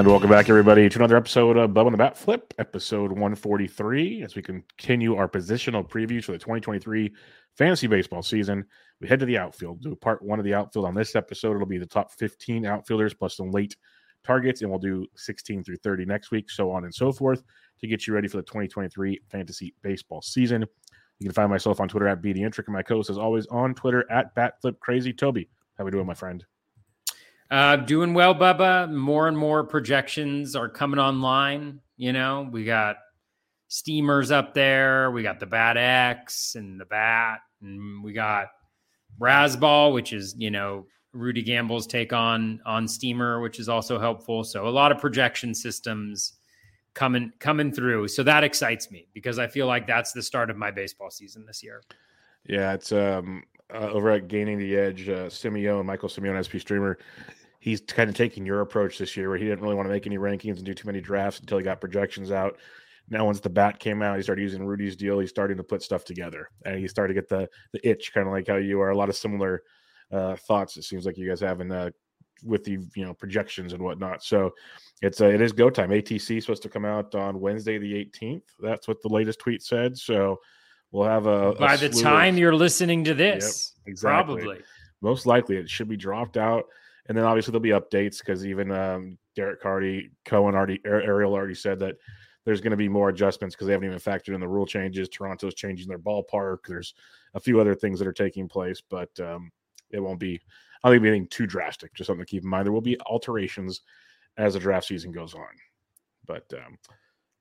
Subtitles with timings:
[0.00, 4.22] And welcome back, everybody, to another episode of Bub on the Bat Flip, episode 143.
[4.22, 7.12] As we continue our positional previews for the 2023
[7.58, 8.64] fantasy baseball season,
[9.02, 9.82] we head to the outfield.
[9.82, 11.54] Do part one of the outfield on this episode.
[11.54, 13.76] It'll be the top 15 outfielders plus some late
[14.24, 17.42] targets, and we'll do 16 through 30 next week, so on and so forth,
[17.80, 20.64] to get you ready for the 2023 fantasy baseball season.
[21.18, 24.10] You can find myself on Twitter at BD and my co-host, as always, on Twitter
[24.10, 25.12] at Batflip Crazy.
[25.12, 26.42] Toby, how we doing, my friend?
[27.50, 28.90] Uh, doing well, Bubba.
[28.90, 31.80] More and more projections are coming online.
[31.96, 32.96] You know, we got
[33.68, 35.10] steamers up there.
[35.10, 38.48] We got the Bat X and the Bat, and we got
[39.20, 44.44] Razzball, which is you know Rudy Gamble's take on on steamer, which is also helpful.
[44.44, 46.34] So a lot of projection systems
[46.94, 48.08] coming coming through.
[48.08, 51.46] So that excites me because I feel like that's the start of my baseball season
[51.46, 51.82] this year.
[52.46, 56.98] Yeah, it's um uh, over at Gaining the Edge, uh, Simeone, Michael Simeone, SP Streamer
[57.60, 60.06] he's kind of taking your approach this year where he didn't really want to make
[60.06, 62.58] any rankings and do too many drafts until he got projections out.
[63.08, 65.18] Now, once the bat came out, he started using Rudy's deal.
[65.18, 68.26] He's starting to put stuff together, and he started to get the the itch, kind
[68.26, 68.90] of like how you are.
[68.90, 69.62] A lot of similar
[70.12, 70.76] uh, thoughts.
[70.76, 71.90] It seems like you guys have in uh,
[72.44, 74.22] with the you know projections and whatnot.
[74.22, 74.52] So
[75.02, 75.90] it's uh, it is go time.
[75.90, 78.42] ATC is supposed to come out on Wednesday the 18th.
[78.60, 79.98] That's what the latest tweet said.
[79.98, 80.38] So
[80.92, 84.36] we'll have a by a the time of, you're listening to this, yep, exactly.
[84.36, 84.58] probably
[85.00, 86.66] most likely it should be dropped out
[87.10, 91.56] and then obviously there'll be updates because even um, Derek Carty, Cohen already, Ariel already
[91.56, 91.96] said that
[92.44, 95.08] there's going to be more adjustments because they haven't even factored in the rule changes.
[95.08, 96.58] Toronto's changing their ballpark.
[96.68, 96.94] There's
[97.34, 99.50] a few other things that are taking place, but um,
[99.90, 100.40] it won't be,
[100.84, 101.92] I don't think anything too drastic.
[101.94, 102.64] Just something to keep in mind.
[102.64, 103.80] There will be alterations
[104.36, 105.48] as the draft season goes on.
[106.26, 106.78] But um,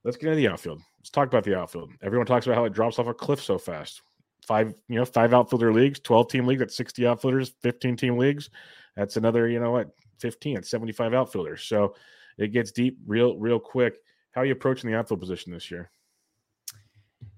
[0.04, 0.82] let's get into the outfield.
[1.00, 1.92] Let's talk about the outfield.
[2.02, 4.02] Everyone talks about how it drops off a cliff so fast.
[4.48, 8.50] Five, you know, five outfielder leagues, 12 team league, that's 60 outfielders, 15 team leagues
[8.96, 9.90] that's another, you know what,
[10.20, 11.64] 15, 75 outfielders.
[11.64, 11.96] So
[12.38, 13.96] it gets deep real, real quick.
[14.32, 15.92] How are you approaching the outfield position this year?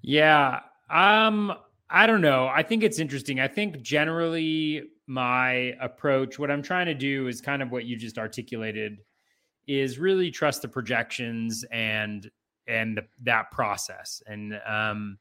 [0.01, 0.59] Yeah.
[0.89, 1.53] Um,
[1.89, 2.47] I don't know.
[2.47, 3.39] I think it's interesting.
[3.39, 7.97] I think generally my approach, what I'm trying to do is kind of what you
[7.97, 8.99] just articulated,
[9.67, 12.29] is really trust the projections and
[12.67, 14.21] and the, that process.
[14.27, 15.17] And um,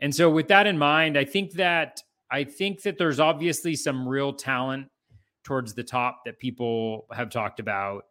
[0.00, 2.00] and so with that in mind, I think that
[2.30, 4.88] I think that there's obviously some real talent
[5.44, 8.06] towards the top that people have talked about.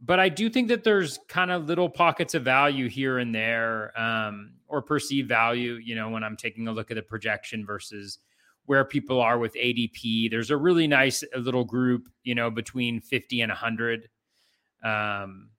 [0.00, 3.98] But I do think that there's kind of little pockets of value here and there,
[4.00, 5.74] um, or perceived value.
[5.82, 8.18] You know, when I'm taking a look at the projection versus
[8.66, 13.40] where people are with ADP, there's a really nice little group, you know, between 50
[13.40, 14.08] and 100.
[14.84, 15.50] Um,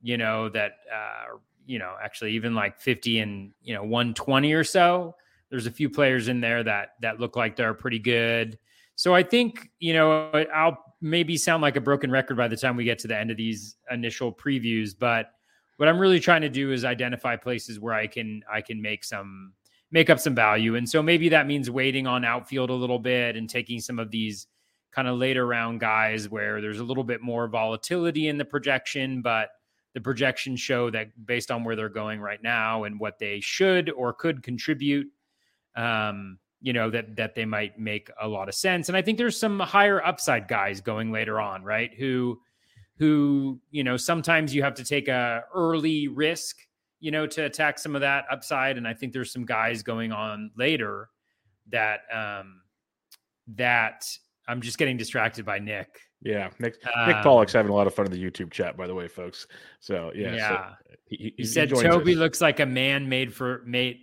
[0.00, 4.62] you know that, uh, you know, actually even like 50 and you know 120 or
[4.64, 5.16] so.
[5.50, 8.58] There's a few players in there that that look like they're pretty good.
[8.98, 12.74] So I think, you know, I'll maybe sound like a broken record by the time
[12.74, 15.30] we get to the end of these initial previews, but
[15.76, 19.04] what I'm really trying to do is identify places where I can I can make
[19.04, 19.52] some
[19.92, 20.74] make up some value.
[20.74, 24.10] And so maybe that means waiting on outfield a little bit and taking some of
[24.10, 24.48] these
[24.90, 29.22] kind of later round guys where there's a little bit more volatility in the projection,
[29.22, 29.50] but
[29.94, 33.90] the projections show that based on where they're going right now and what they should
[33.90, 35.06] or could contribute,
[35.76, 39.16] um, you know that that they might make a lot of sense and i think
[39.16, 42.38] there's some higher upside guys going later on right who
[42.98, 46.56] who you know sometimes you have to take a early risk
[47.00, 48.76] you know, to attack some of that upside.
[48.76, 51.10] And I think there's some guys going on later
[51.70, 52.62] that um
[53.54, 54.06] that
[54.46, 56.00] I'm just getting distracted by Nick.
[56.22, 56.76] Yeah, Nick
[57.06, 59.06] Nick um, Pollack's having a lot of fun in the YouTube chat, by the way,
[59.06, 59.46] folks.
[59.80, 60.48] So yeah, yeah.
[60.48, 64.00] So he, he, he, said Toby looks like a man made for made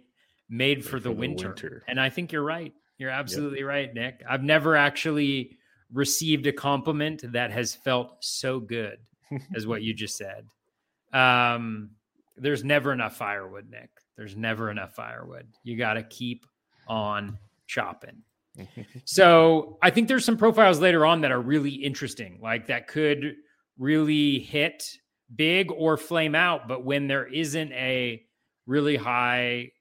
[0.50, 1.48] made, made for, the, for winter.
[1.50, 1.84] winter.
[1.88, 2.74] and I think you're right.
[2.98, 3.68] You're absolutely yep.
[3.68, 4.24] right, Nick.
[4.28, 5.58] I've never actually
[5.94, 9.00] received a compliment that has felt so good
[9.56, 10.48] as what you just said.
[11.14, 11.92] Um,
[12.38, 13.90] there's never enough firewood, Nick.
[14.18, 15.48] There's never enough firewood.
[15.64, 16.46] You got to keep
[16.88, 17.38] on
[17.68, 18.24] chopping.
[19.06, 23.36] so I think there's some profiles later on that are really interesting, like that could
[23.78, 24.86] really hit
[25.36, 26.68] big or flame out.
[26.68, 28.24] But when there isn't a
[28.66, 29.72] really high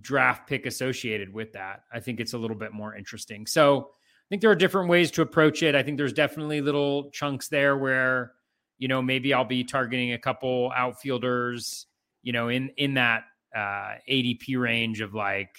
[0.00, 3.46] draft pick associated with that, I think it's a little bit more interesting.
[3.46, 5.74] So I think there are different ways to approach it.
[5.74, 8.32] I think there's definitely little chunks there where,
[8.78, 11.86] you know, maybe I'll be targeting a couple outfielders,
[12.22, 13.24] you know, in in that
[13.54, 15.54] uh, ADP range of like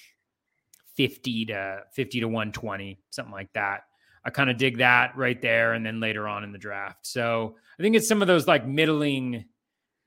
[0.95, 3.81] 50 to 50 to 120, something like that.
[4.25, 5.73] I kind of dig that right there.
[5.73, 7.05] And then later on in the draft.
[7.05, 9.45] So I think it's some of those like middling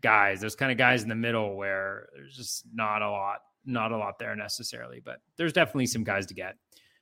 [0.03, 3.93] guys, those kind of guys in the middle where there's just not a lot, not
[3.93, 6.57] a lot there necessarily, but there's definitely some guys to get.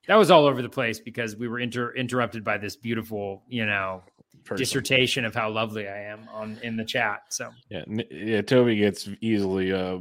[0.06, 3.64] That was all over the place because we were inter- interrupted by this beautiful, you
[3.64, 4.02] know,
[4.44, 4.58] Person.
[4.58, 7.22] dissertation of how lovely I am on in the chat.
[7.30, 9.98] So yeah, yeah, Toby gets easily uh,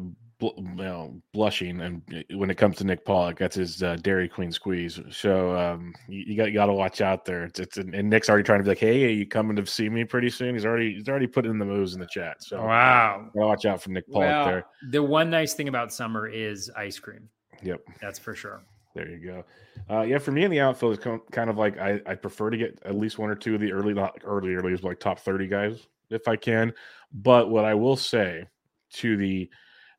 [0.58, 4.28] you know, blushing, and uh, when it comes to Nick Pollack, that's his uh, Dairy
[4.28, 5.00] Queen squeeze.
[5.12, 7.46] So um, you, you, got you got to watch out there.
[7.46, 9.90] It's, it's, and Nick's already trying to be like, "Hey, are you coming to see
[9.90, 12.44] me pretty soon?" He's already he's already putting the moves in the chat.
[12.44, 14.66] So wow, watch out for Nick Pollack well, there.
[14.92, 17.30] The one nice thing about summer is ice cream.
[17.62, 18.64] Yep, that's for sure.
[18.96, 19.44] There you go.
[19.90, 22.58] Uh, yeah, for me in the outfield, it's kind of like I, I prefer to
[22.58, 25.48] get at least one or two of the early, not early, early, like top 30
[25.48, 26.74] guys if I can.
[27.12, 28.46] But what I will say
[28.94, 29.50] to the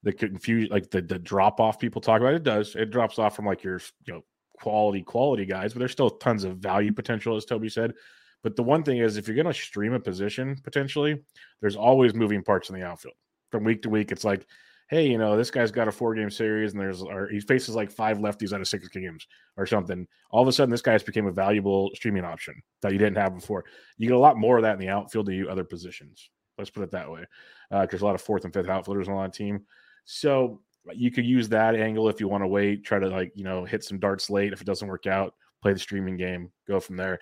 [0.04, 2.34] the confusion, like the the drop off people talk about.
[2.34, 2.76] It does.
[2.76, 4.24] It drops off from like your you know
[4.54, 7.94] quality quality guys, but there's still tons of value potential, as Toby said.
[8.42, 11.22] But the one thing is, if you're going to stream a position potentially,
[11.60, 13.14] there's always moving parts in the outfield
[13.50, 14.12] from week to week.
[14.12, 14.46] It's like,
[14.90, 17.74] hey, you know, this guy's got a four game series and there's or he faces
[17.74, 20.06] like five lefties out of six games or something.
[20.30, 23.34] All of a sudden, this guy's became a valuable streaming option that you didn't have
[23.34, 23.64] before.
[23.96, 26.28] You get a lot more of that in the outfield than you other positions.
[26.58, 27.24] Let's put it that way,
[27.70, 29.64] because uh, a lot of fourth and fifth outfielders on a team.
[30.04, 30.60] So
[30.92, 33.64] you could use that angle if you want to wait, try to like, you know,
[33.64, 34.52] hit some darts late.
[34.52, 37.18] If it doesn't work out, play the streaming game, go from there.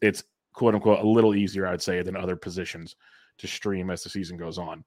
[0.00, 0.22] It's
[0.52, 2.96] quote unquote a little easier, I'd say, than other positions
[3.38, 4.84] to stream as the season goes on.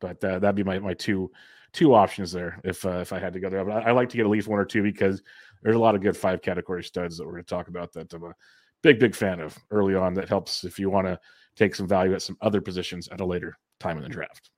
[0.00, 1.30] But uh, that'd be my, my two
[1.72, 3.64] two options there if uh, if I had to go there.
[3.64, 5.22] But I, I, like to get at least one or two because
[5.62, 8.12] there's a lot of good five category studs that we're going to talk about that
[8.12, 8.34] I'm a
[8.82, 10.14] big big fan of early on.
[10.14, 11.18] That helps if you want to
[11.56, 14.50] take some value at some other positions at a later time in the draft.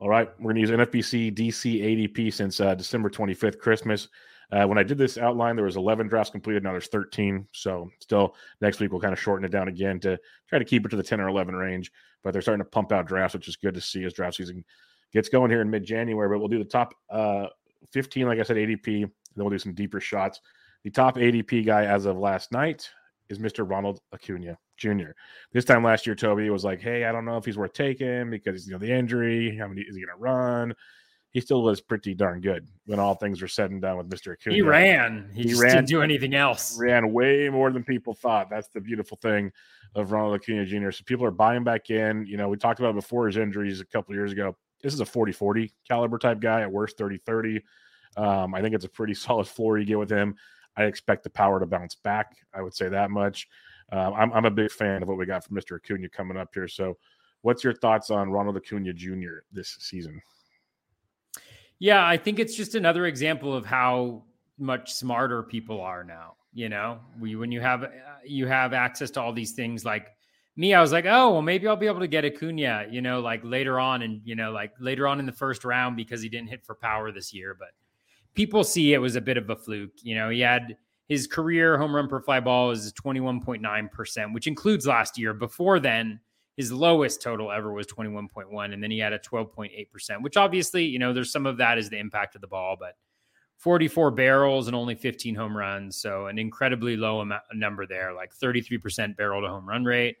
[0.00, 4.08] All right, we're going to use NFBC DC ADP since uh, December 25th, Christmas.
[4.50, 6.64] Uh, when I did this outline, there was 11 drafts completed.
[6.64, 7.46] Now there's 13.
[7.52, 10.18] So still next week we'll kind of shorten it down again to
[10.48, 11.92] try to keep it to the 10 or 11 range.
[12.24, 14.64] But they're starting to pump out drafts, which is good to see as draft season
[15.12, 16.30] gets going here in mid-January.
[16.30, 17.48] But we'll do the top uh,
[17.92, 18.84] 15, like I said, ADP.
[18.84, 20.40] Then we'll do some deeper shots.
[20.82, 22.88] The top ADP guy as of last night
[23.30, 23.68] is Mr.
[23.68, 24.58] Ronald Acuna.
[24.76, 25.12] Jr.
[25.52, 28.30] This time last year, Toby was like, "Hey, I don't know if he's worth taking
[28.30, 29.56] because you know the injury.
[29.56, 30.74] How many is he going to run?"
[31.32, 34.32] He still was pretty darn good when all things were said and done with Mister
[34.32, 34.56] Acuna.
[34.56, 35.30] He ran.
[35.32, 36.76] He, he ran, didn't do anything else.
[36.78, 38.50] Ran way more than people thought.
[38.50, 39.52] That's the beautiful thing
[39.94, 40.90] of Ronald Acuna Jr.
[40.90, 42.26] So people are buying back in.
[42.26, 44.56] You know, we talked about before his injuries a couple years ago.
[44.82, 47.60] This is a 40-40 caliber type guy at worst 30-30.
[48.16, 50.36] Um, I think it's a pretty solid floor you get with him.
[50.76, 52.36] I expect the power to bounce back.
[52.54, 53.48] I would say that much.
[53.92, 55.76] Uh, I'm, I'm a big fan of what we got from Mr.
[55.76, 56.68] Acuna coming up here.
[56.68, 56.96] So,
[57.42, 59.40] what's your thoughts on Ronald Acuna Jr.
[59.52, 60.22] this season?
[61.78, 64.22] Yeah, I think it's just another example of how
[64.58, 66.34] much smarter people are now.
[66.52, 67.88] You know, we, when you have uh,
[68.24, 70.08] you have access to all these things like
[70.56, 73.20] me, I was like, oh, well, maybe I'll be able to get Acuna, you know,
[73.20, 76.28] like later on and, you know, like later on in the first round because he
[76.28, 77.56] didn't hit for power this year.
[77.58, 77.68] But
[78.34, 79.92] people see it was a bit of a fluke.
[80.02, 80.76] You know, he had
[81.08, 85.34] his career home run per fly ball is 21.9%, which includes last year.
[85.34, 86.20] Before then,
[86.56, 90.98] his lowest total ever was 21.1 and then he had a 12.8%, which obviously, you
[90.98, 92.94] know, there's some of that is the impact of the ball, but
[93.56, 98.32] 44 barrels and only 15 home runs, so an incredibly low amount, number there, like
[98.34, 100.16] 33% barrel to home run rate.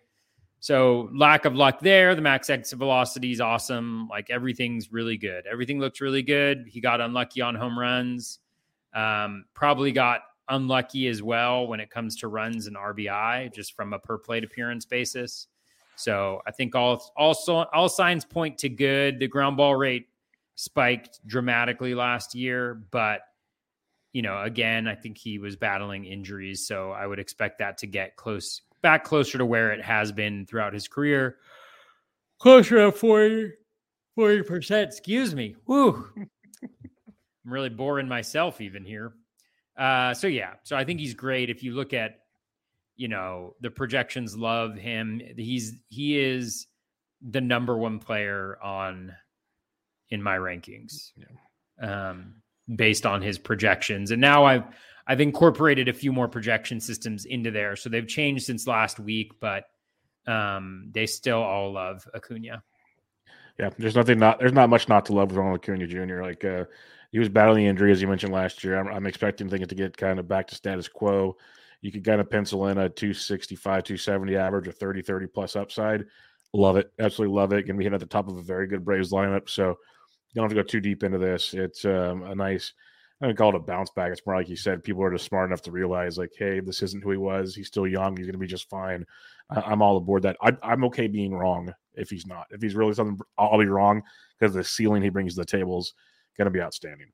[0.60, 2.14] So lack of luck there.
[2.14, 4.08] The max exit velocity is awesome.
[4.08, 5.46] Like everything's really good.
[5.50, 6.66] Everything looks really good.
[6.68, 8.40] He got unlucky on home runs.
[8.92, 13.94] Um, probably got unlucky as well when it comes to runs and RBI, just from
[13.94, 15.46] a per plate appearance basis.
[15.96, 19.18] So I think all also all signs point to good.
[19.18, 20.08] The ground ball rate
[20.56, 23.20] spiked dramatically last year, but
[24.12, 27.86] you know, again, I think he was battling injuries, so I would expect that to
[27.86, 31.36] get close back closer to where it has been throughout his career.
[32.38, 33.52] Closer to 40
[34.42, 35.56] percent excuse me.
[35.66, 36.06] Woo.
[36.62, 39.12] I'm really boring myself even here.
[39.78, 41.48] Uh, so yeah, so I think he's great.
[41.48, 42.18] If you look at,
[42.96, 45.22] you know, the projections love him.
[45.36, 46.66] He's he is
[47.26, 49.12] the number one player on
[50.10, 52.10] in my rankings, yeah.
[52.10, 52.34] um,
[52.76, 54.10] based on his projections.
[54.10, 54.64] And now I've
[55.10, 59.32] I've incorporated a few more projection systems into there, so they've changed since last week,
[59.40, 59.64] but
[60.28, 62.62] um, they still all love Acuna.
[63.58, 66.22] Yeah, there's nothing not there's not much not to love with Ronald Acuna Jr.
[66.22, 66.66] Like uh,
[67.10, 68.78] he was battling injury as you mentioned last year.
[68.78, 71.36] I'm, I'm, expecting things to get kind of back to status quo.
[71.80, 76.04] You could kind of pencil in a 265, 270 average, a 30, 30 plus upside.
[76.52, 77.66] Love it, absolutely love it.
[77.66, 79.48] Going to be hit at the top of a very good Braves lineup.
[79.48, 81.52] So you don't have to go too deep into this.
[81.52, 82.74] It's um, a nice.
[83.20, 84.12] I don't call it a bounce back.
[84.12, 84.82] It's more like you said.
[84.82, 87.54] People are just smart enough to realize, like, hey, this isn't who he was.
[87.54, 88.16] He's still young.
[88.16, 89.04] He's going to be just fine.
[89.50, 90.38] I, am all aboard that.
[90.40, 92.46] I, I'm okay being wrong if he's not.
[92.50, 94.02] If he's really something, I'll be wrong
[94.38, 95.92] because the ceiling he brings to the table is
[96.38, 97.08] going to be outstanding.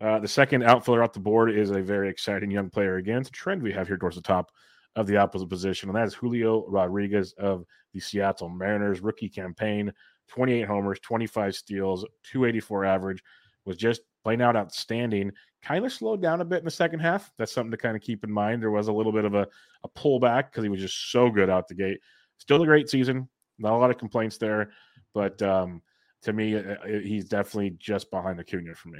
[0.00, 2.96] Uh, the second outfielder off the board is a very exciting young player.
[2.96, 4.50] Again, it's a trend we have here towards the top
[4.96, 7.64] of the opposite position, and that is Julio Rodriguez of
[7.94, 9.00] the Seattle Mariners.
[9.00, 9.92] Rookie campaign,
[10.26, 13.22] 28 homers, 25 steals, 284 average,
[13.64, 15.32] was just playing out outstanding.
[15.62, 17.30] Kind of slowed down a bit in the second half.
[17.38, 18.62] That's something to kind of keep in mind.
[18.62, 19.46] There was a little bit of a,
[19.84, 21.98] a pullback because he was just so good out the gate.
[22.38, 23.28] Still a great season.
[23.58, 24.72] Not a lot of complaints there,
[25.14, 25.82] but um,
[26.22, 28.98] to me, uh, uh, he's definitely just behind the Acuna for me.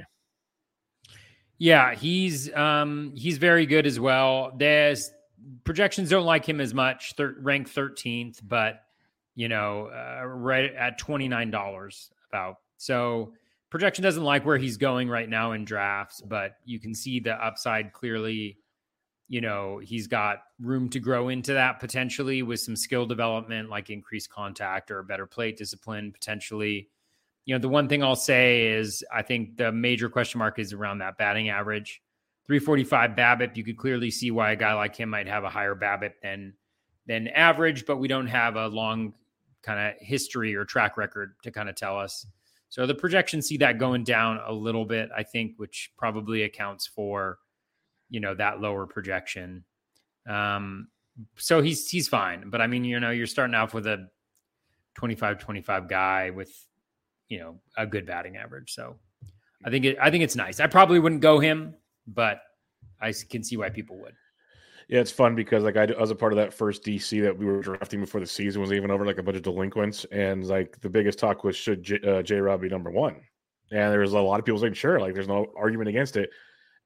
[1.57, 4.51] Yeah, he's um, he's very good as well.
[4.55, 5.11] There's
[5.63, 8.83] projections don't like him as much, thir- ranked thirteenth, but
[9.35, 12.57] you know, uh, right at twenty nine dollars about.
[12.77, 13.33] So
[13.73, 17.33] projection doesn't like where he's going right now in drafts, but you can see the
[17.33, 18.59] upside clearly
[19.33, 23.89] you know, he's got room to grow into that potentially with some skill development, like
[23.89, 26.89] increased contact or better plate discipline, potentially.
[27.45, 30.71] You know, the one thing I'll say is I think the major question mark is
[30.71, 31.99] around that batting average.
[32.45, 35.73] 345 BABIP, you could clearly see why a guy like him might have a higher
[35.73, 36.53] BABIP than
[37.07, 39.13] than average, but we don't have a long
[39.63, 42.27] kind of history or track record to kind of tell us.
[42.73, 46.87] So the projections see that going down a little bit, I think, which probably accounts
[46.87, 47.37] for
[48.09, 49.63] you know that lower projection.
[50.27, 50.87] Um,
[51.35, 54.07] so he's he's fine, but I mean, you know, you're starting off with a
[54.95, 56.49] 25 25 guy with
[57.29, 58.73] you know a good batting average.
[58.73, 58.95] So
[59.63, 60.59] I think it, I think it's nice.
[60.59, 61.75] I probably wouldn't go him,
[62.07, 62.41] but
[62.99, 64.15] I can see why people would.
[64.93, 67.35] Yeah, it's fun because like I, I was a part of that first DC that
[67.35, 70.45] we were drafting before the season was even over, like a bunch of delinquents, and
[70.45, 73.15] like the biggest talk was should J, uh, Rob be number one,
[73.71, 76.29] and there was a lot of people saying sure, like there's no argument against it.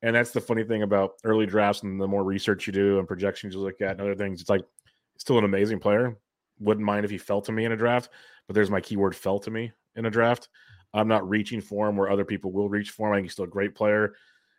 [0.04, 3.10] And that's the funny thing about early drafts and the more research you do and
[3.10, 4.64] projections you look at and other things, it's like
[5.18, 6.18] still an amazing player.
[6.62, 8.10] Wouldn't mind if he fell to me in a draft,
[8.48, 10.48] but there's my keyword fell to me in a draft.
[10.94, 13.16] I'm not reaching for him where other people will reach for him.
[13.16, 14.14] I think he's still a great player.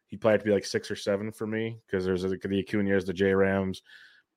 [0.09, 2.59] He'd probably have to be like six or seven for me because there's the, the
[2.61, 3.83] Acuna's, the J Rods,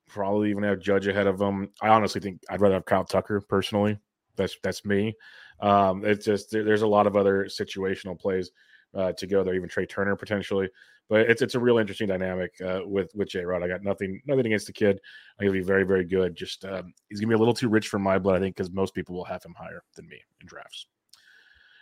[0.08, 1.70] probably even have Judge ahead of them.
[1.82, 3.98] I honestly think I'd rather have Kyle Tucker personally.
[4.36, 5.14] That's that's me.
[5.62, 8.52] Um, it's just there, there's a lot of other situational plays
[8.94, 10.70] uh, to go there, even Trea Turner potentially.
[11.10, 13.64] But it's it's a real interesting dynamic uh, with with J Rod.
[13.64, 14.98] I got nothing nothing against the kid.
[14.98, 16.36] I think he'll be very very good.
[16.36, 18.72] Just um, he's gonna be a little too rich for my blood, I think, because
[18.72, 20.88] most people will have him higher than me in drafts.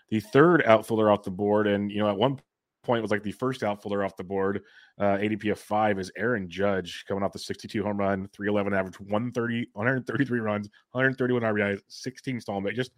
[0.09, 2.39] The third outfielder off the board, and you know, at one
[2.83, 4.63] point was like the first outfielder off the board,
[4.99, 8.99] uh, ADP of five is Aaron Judge coming off the 62 home run, 311 average,
[8.99, 12.91] 130, 133 runs, 131 RBIs, 16 stolen just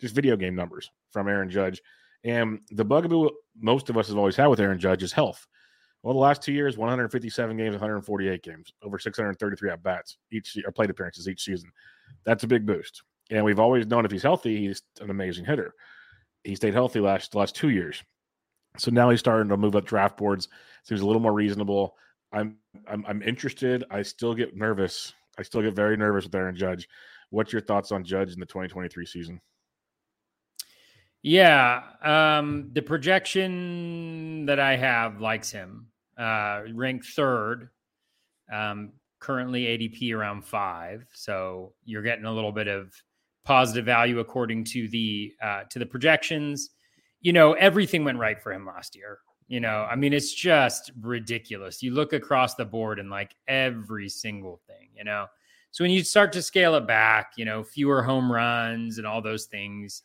[0.00, 1.80] just video game numbers from Aaron Judge.
[2.24, 5.46] And the bugaboo most of us have always had with Aaron Judge is health.
[6.02, 10.72] Well, the last two years, 157 games, 148 games, over 633 at bats each or
[10.72, 11.70] plate appearances each season.
[12.24, 13.02] That's a big boost.
[13.30, 15.74] And we've always known if he's healthy, he's an amazing hitter.
[16.42, 18.02] He stayed healthy last last two years.
[18.78, 20.48] So now he's starting to move up draft boards.
[20.84, 21.96] Seems a little more reasonable.
[22.32, 22.56] I'm
[22.88, 23.84] I'm I'm interested.
[23.90, 25.12] I still get nervous.
[25.38, 26.88] I still get very nervous with Aaron Judge.
[27.30, 29.40] What's your thoughts on Judge in the 2023 season?
[31.22, 35.86] Yeah, um, the projection that I have likes him.
[36.18, 37.70] Uh, ranked third,
[38.52, 41.06] um, currently ADP around five.
[41.12, 42.92] So you're getting a little bit of
[43.44, 46.70] positive value according to the uh, to the projections.
[47.22, 49.18] You know, everything went right for him last year.
[49.48, 51.82] You know, I mean, it's just ridiculous.
[51.82, 54.88] You look across the board and like every single thing.
[54.96, 55.26] You know,
[55.70, 59.22] so when you start to scale it back, you know, fewer home runs and all
[59.22, 60.02] those things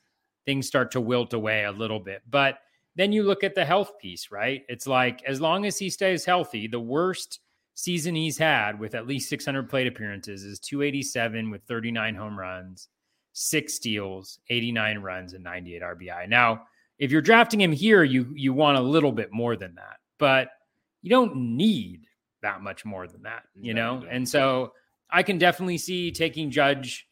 [0.48, 2.24] things start to wilt away a little bit.
[2.28, 2.60] But
[2.96, 4.64] then you look at the health piece, right?
[4.68, 7.42] It's like as long as he stays healthy, the worst
[7.76, 12.88] season he's had with at least 600 plate appearances is 287 with 39 home runs,
[13.34, 16.30] six steals, 89 runs, and 98 RBI.
[16.30, 16.64] Now,
[17.00, 20.50] if you're drafting him here, you you want a little bit more than that, but
[21.02, 22.08] you don't need
[22.42, 24.08] that much more than that, you no, know.
[24.10, 24.74] And so
[25.10, 27.08] I can definitely see taking Judge,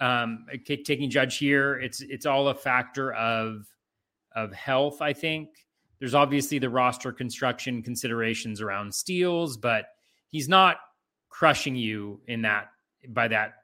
[0.00, 1.78] um, taking Judge here.
[1.78, 3.66] It's it's all a factor of
[4.34, 5.02] of health.
[5.02, 5.50] I think
[5.98, 9.86] there's obviously the roster construction considerations around steals, but
[10.28, 10.78] he's not
[11.28, 12.68] crushing you in that
[13.08, 13.54] by that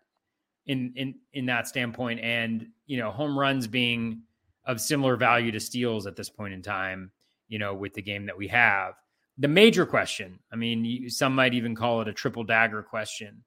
[0.67, 4.23] in in in that standpoint and you know home runs being
[4.65, 7.11] of similar value to steals at this point in time
[7.49, 8.95] you know with the game that we have
[9.39, 13.43] the major question i mean you, some might even call it a triple dagger question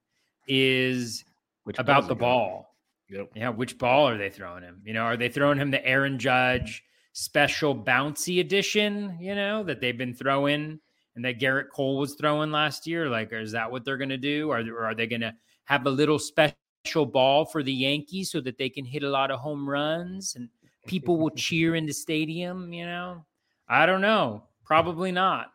[0.48, 1.24] is
[1.64, 2.74] which about the ball
[3.08, 3.28] yep.
[3.34, 6.18] yeah which ball are they throwing him you know are they throwing him the aaron
[6.18, 6.82] judge
[7.12, 10.78] special bouncy edition you know that they've been throwing
[11.16, 13.08] and that Gerrit Cole was throwing last year?
[13.08, 14.50] Like, is that what they're going to do?
[14.50, 18.40] Are, or are they going to have a little special ball for the Yankees so
[18.42, 20.48] that they can hit a lot of home runs and
[20.86, 22.72] people will cheer in the stadium?
[22.72, 23.24] You know,
[23.68, 24.44] I don't know.
[24.64, 25.52] Probably not.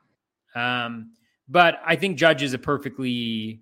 [0.55, 1.11] Um,
[1.47, 3.61] but I think Judge is a perfectly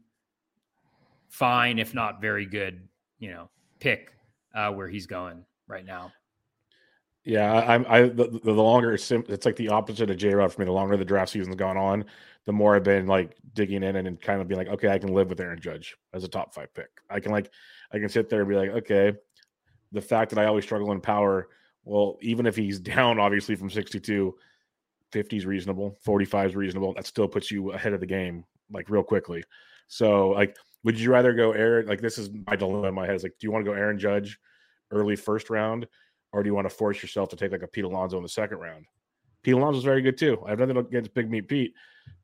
[1.30, 2.88] fine, if not very good,
[3.20, 3.50] you know,
[3.80, 4.14] pick
[4.54, 6.12] uh, where he's going right now.
[7.26, 7.86] Yeah, I'm.
[7.90, 10.66] I the, the longer it's, it's like the opposite of J Rod for me.
[10.66, 12.06] The longer the draft season's gone on,
[12.46, 14.98] the more I've been like digging in and, and kind of being like, okay, I
[14.98, 16.90] can live with Aaron Judge as a top five pick.
[17.10, 17.52] I can like,
[17.92, 19.14] I can sit there and be like, okay,
[19.92, 21.50] the fact that I always struggle in power.
[21.90, 24.36] Well, even if he's down, obviously from 62,
[25.12, 26.94] 50 is reasonable, 45 is reasonable.
[26.94, 29.44] That still puts you ahead of the game like real quickly.
[29.88, 31.88] So, like, would you rather go Aaron?
[31.88, 33.16] Like, this is my dilemma in my head.
[33.16, 34.40] Is like, do you want to go Aaron Judge
[34.92, 35.88] early first round?
[36.32, 38.30] or do you want to force yourself to take like a Pete Alonso in the
[38.30, 38.86] second round?
[39.44, 40.42] Pete Alonso is very good too.
[40.46, 41.74] I have nothing against Big Meat Pete,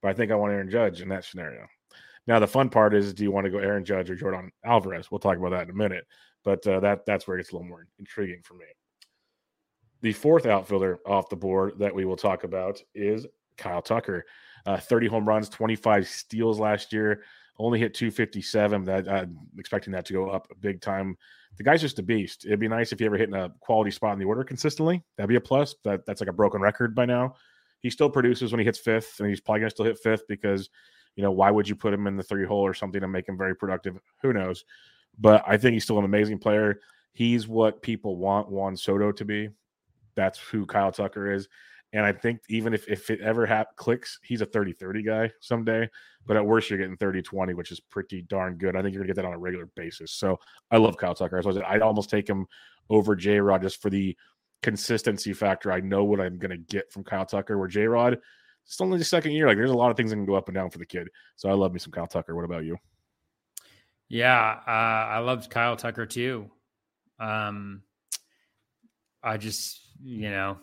[0.01, 1.65] but I think I want Aaron Judge in that scenario.
[2.27, 5.10] Now the fun part is, do you want to go Aaron Judge or Yordan Alvarez?
[5.10, 6.06] We'll talk about that in a minute,
[6.43, 8.65] but uh, that that's where it gets a little more intriguing for me.
[10.06, 13.26] The fourth outfielder off the board that we will talk about is
[13.58, 14.24] Kyle Tucker.
[14.63, 17.24] Uh, 30 home runs, 25 steals last year,
[17.58, 18.86] only hit 257.
[18.86, 21.18] That I'm expecting that to go up big time
[21.58, 22.46] the guy's just a beast.
[22.46, 25.02] It'd be nice if he ever hit in a quality spot in the order consistently.
[25.18, 25.74] That'd be a plus.
[25.84, 27.34] That that's like a broken record by now.
[27.80, 30.70] He still produces when he hits fifth, and he's probably gonna still hit fifth because
[31.15, 33.28] you know why would you put him in the three hole or something to make
[33.28, 33.98] him very productive?
[34.22, 34.65] Who knows?
[35.18, 36.80] But I think he's still an amazing player.
[37.13, 39.50] He's what people want Juan Soto to be.
[40.15, 41.47] That's who Kyle Tucker is.
[41.93, 45.32] And I think even if, if it ever ha- clicks, he's a 30 30 guy
[45.39, 45.89] someday.
[46.25, 48.75] But at worst, you're getting 30 20, which is pretty darn good.
[48.75, 50.12] I think you're going to get that on a regular basis.
[50.12, 50.39] So
[50.71, 51.41] I love Kyle Tucker.
[51.41, 52.47] So I'd almost take him
[52.89, 54.17] over J Rod just for the
[54.62, 55.71] consistency factor.
[55.71, 58.17] I know what I'm going to get from Kyle Tucker, where J Rod,
[58.65, 59.47] it's only the second year.
[59.47, 61.08] Like there's a lot of things that can go up and down for the kid.
[61.36, 62.36] So I love me some Kyle Tucker.
[62.36, 62.78] What about you?
[64.10, 66.49] Yeah, uh, I loved Kyle Tucker too.
[67.19, 67.84] Um,
[69.23, 70.58] I just, you know,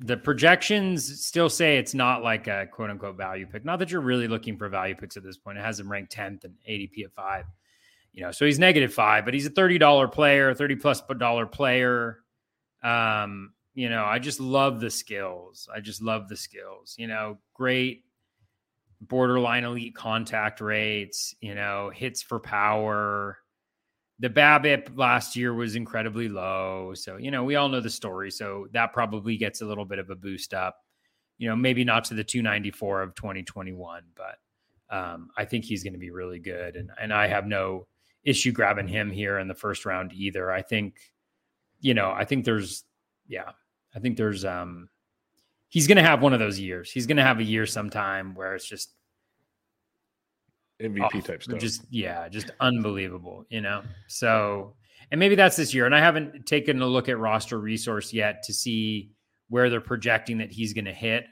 [0.00, 3.64] the projections still say it's not like a quote unquote value pick.
[3.64, 5.58] Not that you're really looking for value picks at this point.
[5.58, 7.44] It has him ranked 10th and ADP at five.
[8.12, 12.18] You know, so he's negative five, but he's a $30 player, 30 plus dollar player.
[12.82, 15.68] Um, you know, I just love the skills.
[15.74, 16.94] I just love the skills.
[16.98, 18.04] You know, great
[19.00, 23.38] borderline elite contact rates, you know, hits for power,
[24.22, 26.92] the BABIP last year was incredibly low.
[26.94, 28.30] So, you know, we all know the story.
[28.30, 30.76] So that probably gets a little bit of a boost up.
[31.38, 35.94] You know, maybe not to the 294 of 2021, but um, I think he's going
[35.94, 36.76] to be really good.
[36.76, 37.88] And, and I have no
[38.22, 40.52] issue grabbing him here in the first round either.
[40.52, 41.00] I think,
[41.80, 42.84] you know, I think there's,
[43.26, 43.50] yeah,
[43.92, 44.88] I think there's, um,
[45.68, 46.92] he's going to have one of those years.
[46.92, 48.94] He's going to have a year sometime where it's just
[50.82, 51.60] MVP off, type stuff.
[51.60, 53.82] Just yeah, just unbelievable, you know.
[54.08, 54.74] So
[55.12, 55.84] and maybe that's this year.
[55.86, 59.10] And I haven't taken a look at roster resource yet to see
[59.48, 61.26] where they're projecting that he's going to hit.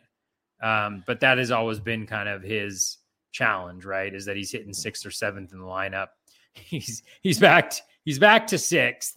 [0.63, 2.99] Um, but that has always been kind of his
[3.33, 4.15] challenge, right?
[4.15, 6.09] Is that he's hitting sixth or seventh in the lineup.
[6.55, 9.17] He's he's back he's back to sixth.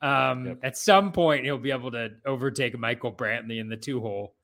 [0.00, 0.58] Um, yep.
[0.62, 4.34] At some point, he'll be able to overtake Michael Brantley in the two hole,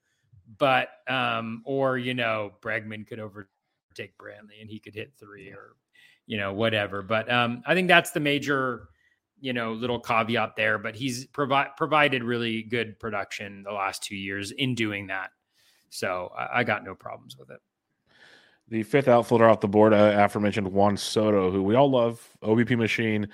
[0.59, 3.49] but um, or you know, Bregman could over
[3.97, 5.77] take Brantley and he could hit three or
[6.27, 7.03] you know whatever.
[7.03, 8.89] But um, I think that's the major
[9.41, 10.79] you know little caveat there.
[10.79, 15.31] But he's provi- provided really good production the last two years in doing that,
[15.91, 17.61] so I, I got no problems with it.
[18.69, 22.77] The fifth outfielder off the board, uh, aforementioned Juan Soto, who we all love, OBP
[22.77, 23.29] machine,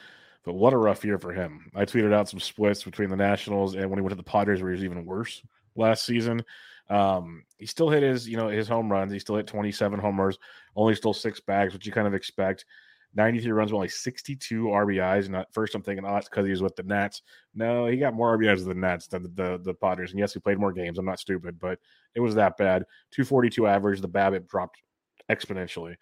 [0.45, 1.71] But what a rough year for him.
[1.75, 4.61] I tweeted out some splits between the Nationals and when he went to the Padres,
[4.61, 5.43] where he was even worse
[5.75, 6.45] last season.
[6.93, 9.13] Um, he still hit his, you know, his home runs.
[9.13, 10.39] He still hit 27 homers,
[10.77, 12.67] only stole six bags, which you kind of expect.
[13.15, 15.27] 93 runs with only 62 RBIs.
[15.27, 17.23] And at first I'm thinking, oh, it's because he was with the Nats.
[17.55, 20.11] No, he got more RBIs than the Nats than the, the, the Padres.
[20.11, 20.99] And yes, he played more games.
[20.99, 21.79] I'm not stupid, but
[22.15, 22.85] it was that bad.
[23.13, 24.01] 242 average.
[24.01, 24.83] The BABIP dropped
[25.31, 25.97] exponentially.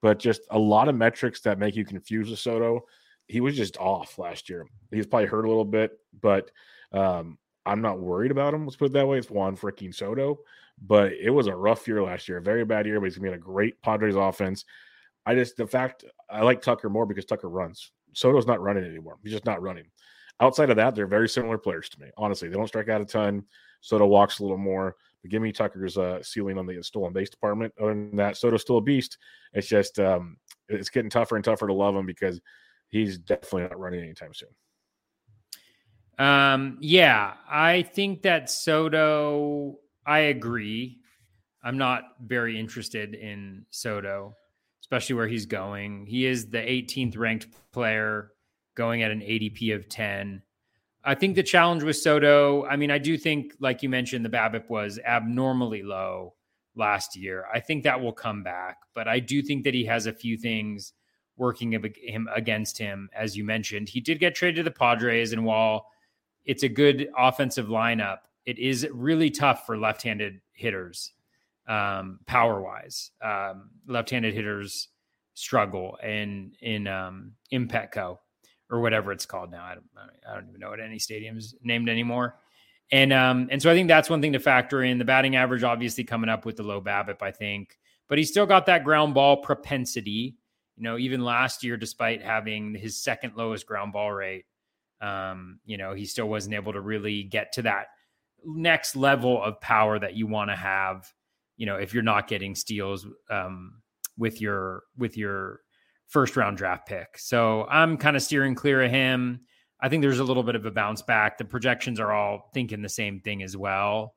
[0.00, 2.84] But just a lot of metrics that make you confuse with Soto.
[3.26, 4.66] He was just off last year.
[4.92, 6.50] He's probably hurt a little bit, but
[6.92, 8.64] um, I'm not worried about him.
[8.64, 9.18] Let's put it that way.
[9.18, 10.38] It's Juan freaking Soto,
[10.80, 13.00] but it was a rough year last year, a very bad year.
[13.00, 14.64] But he's gonna be in a great Padres offense.
[15.26, 17.90] I just the fact I like Tucker more because Tucker runs.
[18.12, 19.18] Soto's not running anymore.
[19.22, 19.86] He's just not running.
[20.40, 22.08] Outside of that, they're very similar players to me.
[22.16, 23.44] Honestly, they don't strike out a ton.
[23.80, 24.96] Soto walks a little more.
[25.22, 27.74] But give me Tucker's uh, ceiling on the stolen base department.
[27.80, 29.18] Other than that, Soto's still a beast.
[29.54, 30.36] It's just um,
[30.68, 32.40] it's getting tougher and tougher to love him because
[32.88, 34.50] he's definitely not running anytime soon.
[36.18, 39.76] Um, yeah, I think that Soto,
[40.06, 40.98] I agree.
[41.62, 44.34] I'm not very interested in Soto,
[44.80, 46.06] especially where he's going.
[46.06, 48.32] He is the 18th ranked player
[48.76, 50.42] going at an ADP of 10.
[51.04, 54.30] I think the challenge with Soto, I mean, I do think, like you mentioned, the
[54.30, 56.34] BABIP was abnormally low
[56.74, 57.46] last year.
[57.52, 60.36] I think that will come back, but I do think that he has a few
[60.36, 60.92] things
[61.36, 63.88] working him against him, as you mentioned.
[63.88, 65.86] He did get traded to the Padres, and while
[66.46, 68.18] it's a good offensive lineup.
[68.46, 71.12] It is really tough for left-handed hitters,
[71.68, 73.10] um, power-wise.
[73.22, 74.88] Um, left-handed hitters
[75.34, 78.18] struggle in in um, in Petco
[78.70, 79.64] or whatever it's called now.
[79.64, 79.86] I don't
[80.28, 82.36] I don't even know what any stadium's named anymore.
[82.92, 84.98] And um and so I think that's one thing to factor in.
[84.98, 87.78] The batting average obviously coming up with the low BABIP, I think,
[88.08, 90.36] but he's still got that ground ball propensity.
[90.76, 94.44] You know, even last year, despite having his second lowest ground ball rate,
[95.00, 97.86] um, you know, he still wasn't able to really get to that
[98.44, 101.12] next level of power that you want to have,
[101.56, 103.82] you know, if you're not getting steals um,
[104.16, 105.60] with your with your
[106.06, 107.18] first round draft pick.
[107.18, 109.40] So I'm kind of steering clear of him.
[109.80, 111.36] I think there's a little bit of a bounce back.
[111.36, 114.14] The projections are all thinking the same thing as well.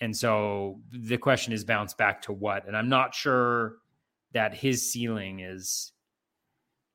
[0.00, 2.66] And so the question is bounce back to what?
[2.66, 3.76] And I'm not sure
[4.32, 5.91] that his ceiling is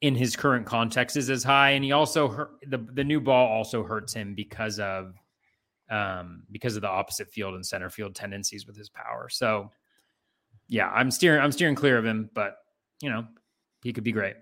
[0.02, 3.48] in his current context is as high, and he also hurt, the the new ball
[3.48, 5.16] also hurts him because of
[5.90, 9.30] um because of the opposite field and center field tendencies with his power.
[9.30, 9.72] So
[10.68, 12.58] yeah, I'm steering I'm steering clear of him, but
[13.02, 13.26] you know
[13.82, 14.36] he could be great.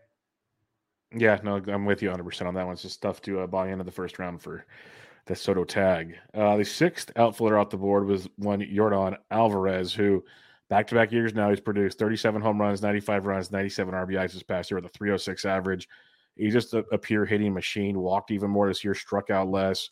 [1.15, 2.73] Yeah, no, I'm with you 100 percent on that one.
[2.73, 4.65] It's just tough to uh, buy into the first round for
[5.27, 6.15] the Soto tag.
[6.33, 10.23] Uh, the sixth outfielder off the board was one Yordan Alvarez, who
[10.69, 14.43] Back to back years now, he's produced 37 home runs, 95 runs, 97 RBIs this
[14.43, 15.87] past year with a 306 average.
[16.35, 17.99] He's just a, a pure hitting machine.
[17.99, 19.89] Walked even more this year, struck out less.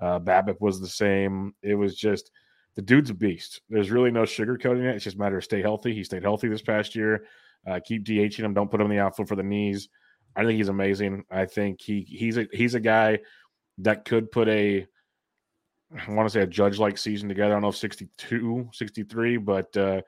[0.00, 1.54] Uh, BABIP was the same.
[1.62, 2.30] It was just
[2.74, 3.62] the dude's a beast.
[3.70, 4.96] There's really no sugarcoating it.
[4.96, 5.94] It's just a matter of stay healthy.
[5.94, 7.24] He stayed healthy this past year.
[7.66, 8.52] Uh, keep DHing him.
[8.52, 9.88] Don't put him in the outfield for the knees.
[10.36, 11.24] I think he's amazing.
[11.30, 13.20] I think he he's a he's a guy
[13.78, 14.86] that could put a
[15.96, 17.52] I want to say a judge like season together.
[17.52, 20.02] I don't know if 62, 63, but uh,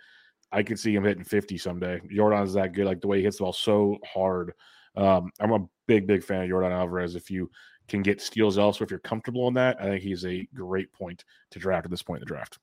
[0.52, 2.00] I could see him hitting 50 someday.
[2.12, 4.52] Yordan is that good, like the way he hits the ball so hard.
[4.96, 7.14] Um, I'm a big, big fan of Yordan Alvarez.
[7.14, 7.50] If you
[7.88, 11.24] can get steals elsewhere, if you're comfortable in that, I think he's a great point
[11.50, 12.58] to draft at this point in the draft.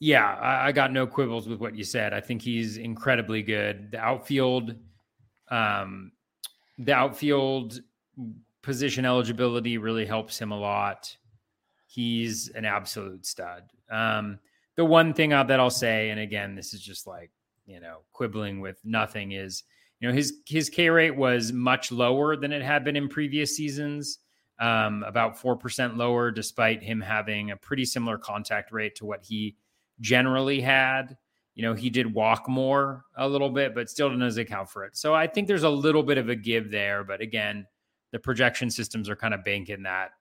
[0.00, 2.14] Yeah, I, I got no quibbles with what you said.
[2.14, 3.90] I think he's incredibly good.
[3.90, 4.76] The outfield,
[5.50, 6.12] um,
[6.78, 7.80] the outfield
[8.62, 11.16] position eligibility really helps him a lot
[11.88, 13.64] he's an absolute stud.
[13.90, 14.38] Um,
[14.76, 17.30] the one thing that I'll say, and again, this is just like
[17.66, 19.64] you know quibbling with nothing, is
[19.98, 23.56] you know his his K rate was much lower than it had been in previous
[23.56, 24.18] seasons,
[24.60, 29.24] um, about four percent lower, despite him having a pretty similar contact rate to what
[29.24, 29.56] he
[30.00, 31.16] generally had.
[31.54, 34.96] You know, he did walk more a little bit, but still doesn't account for it.
[34.96, 37.02] So I think there's a little bit of a give there.
[37.02, 37.66] But again,
[38.12, 40.12] the projection systems are kind of banking that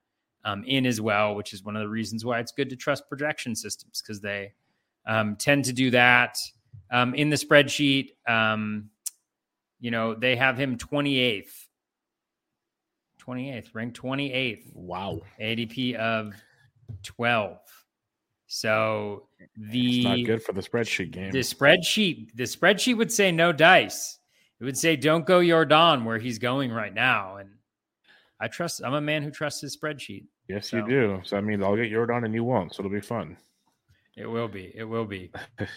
[0.47, 3.07] um, in as well, which is one of the reasons why it's good to trust
[3.09, 4.53] projection systems because they
[5.05, 6.37] um, tend to do that.
[6.89, 8.89] Um, in the spreadsheet, um,
[9.81, 11.49] you know, they have him 28th.
[13.21, 14.73] 28th, ranked 28th.
[14.73, 15.19] Wow.
[15.41, 16.33] ADP of
[17.03, 17.57] 12.
[18.47, 21.31] So the it's not good for the spreadsheet game.
[21.31, 24.17] The spreadsheet, the spreadsheet would say no dice.
[24.61, 27.35] It would say don't go Yordan where he's going right now.
[27.35, 27.49] And
[28.39, 30.25] I trust I'm a man who trusts his spreadsheet.
[30.47, 30.77] Yes, so.
[30.77, 31.21] you do.
[31.23, 33.37] So I mean, I'll get Yordan and you won't, so it'll be fun.
[34.15, 34.71] It will be.
[34.75, 35.31] It will be.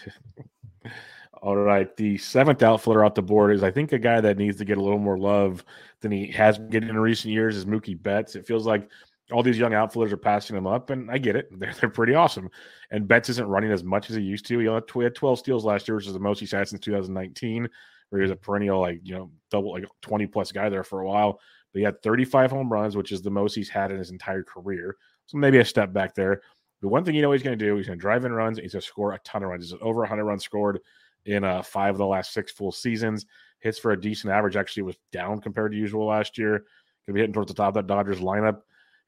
[1.41, 1.95] All right.
[1.97, 4.77] The seventh outfielder out the board is, I think, a guy that needs to get
[4.77, 5.63] a little more love
[6.01, 8.35] than he has been getting in recent years is Mookie Betts.
[8.35, 8.89] It feels like
[9.31, 11.49] all these young outfielders are passing him up, and I get it.
[11.59, 12.49] They're, they're pretty awesome.
[12.91, 14.59] And Betts isn't running as much as he used to.
[14.59, 17.67] He had 12 steals last year, which is the most he's had since 2019,
[18.09, 21.01] where he was a perennial, like, you know, double, like 20 plus guy there for
[21.01, 21.39] a while.
[21.73, 24.43] But he had 35 home runs, which is the most he's had in his entire
[24.43, 24.95] career.
[25.27, 26.41] So maybe a step back there.
[26.81, 28.57] The one thing you know he's going to do, he's going to drive in runs.
[28.57, 29.69] He's going to score a ton of runs.
[29.69, 30.79] He's over 100 runs scored
[31.25, 33.25] in uh, five of the last six full seasons.
[33.59, 36.51] Hits for a decent average actually was down compared to usual last year.
[36.51, 36.61] Going
[37.07, 38.61] to be hitting towards the top of that Dodgers lineup.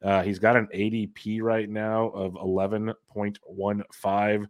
[0.03, 4.47] Uh, he's got an ADP right now of 11.15.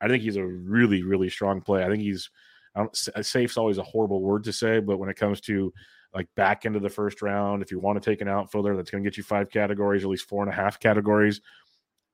[0.00, 1.84] I think he's a really, really strong play.
[1.84, 2.30] I think he's
[2.76, 5.72] I safe's always a horrible word to say, but when it comes to
[6.14, 9.02] like back into the first round, if you want to take an outfielder that's going
[9.02, 11.40] to get you five categories, at least four and a half categories,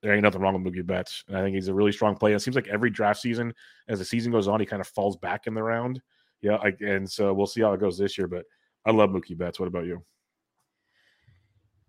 [0.03, 1.25] there ain't nothing wrong with Mookie Betts.
[1.29, 2.33] And I think he's a really strong play.
[2.33, 3.53] It seems like every draft season,
[3.89, 6.01] as the season goes on, he kind of falls back in the round.
[6.41, 8.27] Yeah, I, and so we'll see how it goes this year.
[8.27, 8.47] But
[8.87, 9.61] I love Mookie Betts.
[9.61, 10.03] What about you?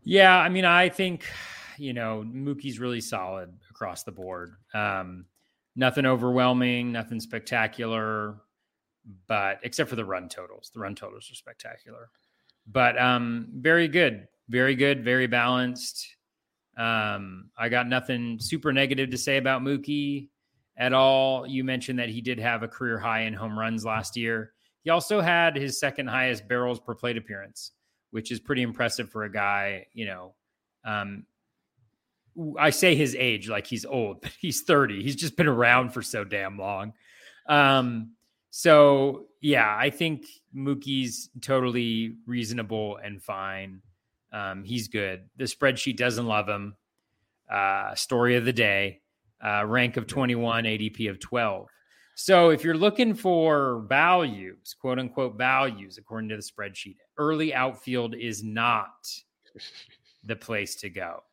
[0.04, 1.26] Yeah, I mean, I think
[1.78, 4.56] you know Mookie's really solid across the board.
[4.74, 5.26] Um,
[5.78, 8.42] nothing overwhelming, nothing spectacular,
[9.28, 12.10] but except for the run totals, the run totals are spectacular.
[12.68, 16.08] But um, very good, very good, very balanced.
[16.78, 20.30] Um, I got nothing super negative to say about Mookie
[20.78, 21.46] at all.
[21.46, 24.54] You mentioned that he did have a career high in home runs last year.
[24.84, 27.72] He also had his second highest barrels per plate appearance
[28.12, 30.36] which is pretty impressive for a guy, you know.
[30.86, 31.26] Um,
[32.58, 35.02] I say his age like he's old, but he's 30.
[35.02, 36.94] He's just been around for so damn long.
[37.48, 38.12] Um,
[38.52, 43.82] so yeah, I think Mookie's totally reasonable and fine.
[44.34, 45.24] Um, he's good.
[45.38, 46.76] The spreadsheet doesn't love him.
[47.50, 49.02] Uh, story of the day,
[49.44, 51.68] uh, rank of 21, ADP of 12.
[52.16, 58.16] So if you're looking for values, quote unquote values, according to the spreadsheet, early outfield
[58.16, 59.10] is not
[60.24, 61.24] the place to go.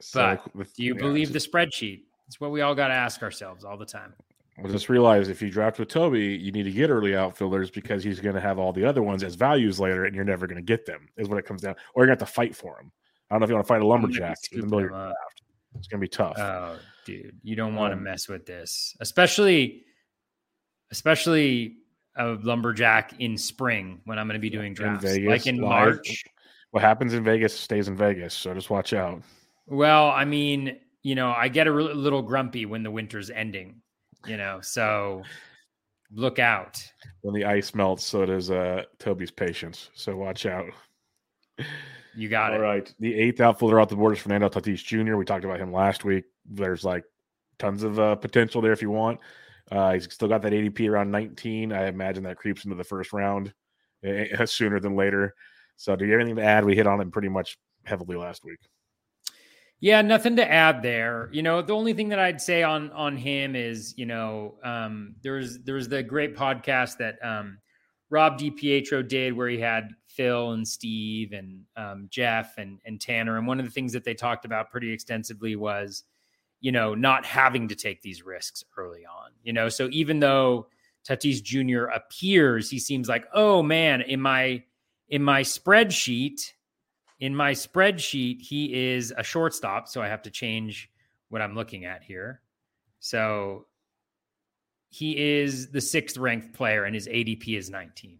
[0.00, 2.02] So but with, do you yeah, believe the spreadsheet?
[2.28, 4.14] It's what we all got to ask ourselves all the time.
[4.58, 8.04] Well, just realize if you draft with Toby, you need to get early outfielders because
[8.04, 10.56] he's going to have all the other ones as values later, and you're never going
[10.56, 11.08] to get them.
[11.16, 11.74] Is what it comes down.
[11.94, 12.92] Or you're going to have to fight for them.
[13.30, 14.90] I don't know if you want to fight a lumberjack in the middle of your
[14.90, 15.42] draft.
[15.76, 16.38] It's going to be tough.
[16.38, 19.84] Oh, dude, you don't want to um, mess with this, especially,
[20.92, 21.78] especially
[22.16, 25.56] a lumberjack in spring when I'm going to be doing drafts, in Vegas, like in
[25.56, 25.94] live.
[25.94, 26.24] March.
[26.70, 29.22] What happens in Vegas stays in Vegas, so just watch out.
[29.66, 33.80] Well, I mean, you know, I get a little grumpy when the winter's ending,
[34.26, 35.22] you know, so
[36.12, 36.82] look out.
[37.22, 39.90] When the ice melts, so does uh, Toby's patience.
[39.94, 40.66] So watch out.
[42.16, 42.58] You got All it.
[42.58, 42.94] All right.
[43.00, 45.16] The eighth outfielder out the board is Fernando Tatis Jr.
[45.16, 46.24] We talked about him last week.
[46.44, 47.04] There's like
[47.58, 49.20] tons of uh, potential there if you want.
[49.70, 51.72] Uh, he's still got that ADP around 19.
[51.72, 53.52] I imagine that creeps into the first round
[54.06, 55.34] uh, sooner than later.
[55.76, 56.64] So, do you have anything to add?
[56.64, 58.60] We hit on him pretty much heavily last week.
[59.84, 61.28] Yeah, nothing to add there.
[61.30, 65.14] You know, the only thing that I'd say on on him is, you know, um,
[65.22, 67.58] there's there's the great podcast that um,
[68.08, 73.36] Rob DiPietro did where he had Phil and Steve and um, Jeff and and Tanner,
[73.36, 76.04] and one of the things that they talked about pretty extensively was
[76.60, 79.32] you know, not having to take these risks early on.
[79.42, 80.68] You know, so even though
[81.06, 81.90] Tatis Jr.
[81.94, 84.62] appears, he seems like, oh man, in my
[85.10, 86.53] in my spreadsheet,
[87.20, 89.88] in my spreadsheet, he is a shortstop.
[89.88, 90.90] So I have to change
[91.28, 92.40] what I'm looking at here.
[93.00, 93.66] So
[94.90, 98.18] he is the sixth ranked player and his ADP is 19.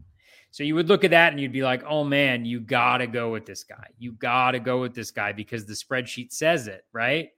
[0.50, 3.07] So you would look at that and you'd be like, oh man, you got to
[3.07, 3.88] go with this guy.
[3.98, 7.30] You got to go with this guy because the spreadsheet says it, right?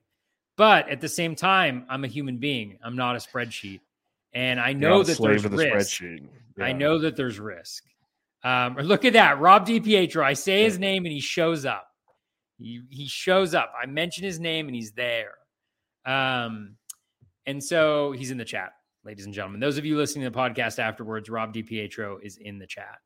[0.56, 2.78] But at the same time, I'm a human being.
[2.82, 3.80] I'm not a spreadsheet.
[4.32, 6.00] And I know that there's the risk.
[6.02, 6.64] Yeah.
[6.64, 7.84] I know that there's risk.
[8.46, 10.22] Um, or look at that, Rob DiPietro.
[10.22, 11.88] I say his name and he shows up.
[12.58, 13.72] He, he shows up.
[13.80, 15.32] I mention his name and he's there.
[16.06, 16.76] Um,
[17.44, 18.70] and so he's in the chat,
[19.04, 19.58] ladies and gentlemen.
[19.58, 22.98] Those of you listening to the podcast afterwards, Rob DiPietro is in the chat.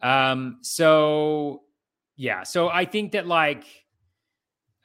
[0.00, 1.62] Um, so
[2.14, 3.64] yeah, so I think that like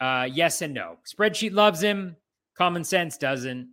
[0.01, 0.97] uh, yes and no.
[1.05, 2.15] Spreadsheet loves him.
[2.57, 3.69] Common sense doesn't.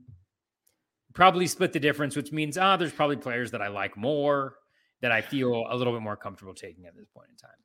[1.14, 4.56] Probably split the difference, which means ah, there's probably players that I like more
[5.02, 7.56] that I feel a little bit more comfortable taking at this point in time.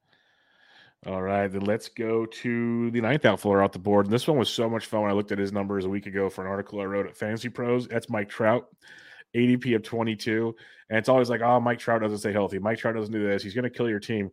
[1.08, 4.08] All right, then let's go to the ninth outfielder off the board.
[4.08, 6.08] And this one was so much fun when I looked at his numbers a week
[6.08, 7.88] ago for an article I wrote at Fantasy Pros.
[7.88, 8.68] That's Mike Trout,
[9.36, 10.56] ADP of 22.
[10.90, 12.58] And it's always like, oh, Mike Trout doesn't stay healthy.
[12.58, 13.44] Mike Trout doesn't do this.
[13.44, 14.32] He's going to kill your team.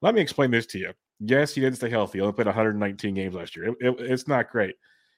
[0.00, 0.92] Let me explain this to you.
[1.20, 2.18] Yes, he didn't stay healthy.
[2.18, 3.66] He only played 119 games last year.
[3.66, 4.76] It, it, it's not great.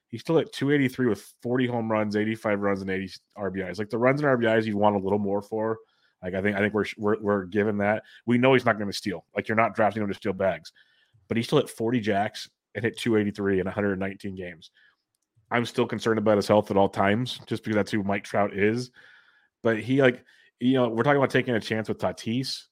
[0.08, 3.78] He's still at 283 with 40 home runs, 85 runs, and 80 RBIs.
[3.78, 5.78] Like the runs and RBIs, you want a little more for.
[6.22, 8.04] Like I think I think we're we're, we're given that.
[8.26, 9.24] We know he's not going to steal.
[9.36, 10.72] Like you're not drafting him to steal bags,
[11.28, 14.70] but he still hit 40 jacks and hit 283 in 119 games.
[15.50, 18.52] I'm still concerned about his health at all times, just because that's who Mike Trout
[18.52, 18.90] is.
[19.62, 20.24] But he like
[20.60, 22.64] you know we're talking about taking a chance with Tatis.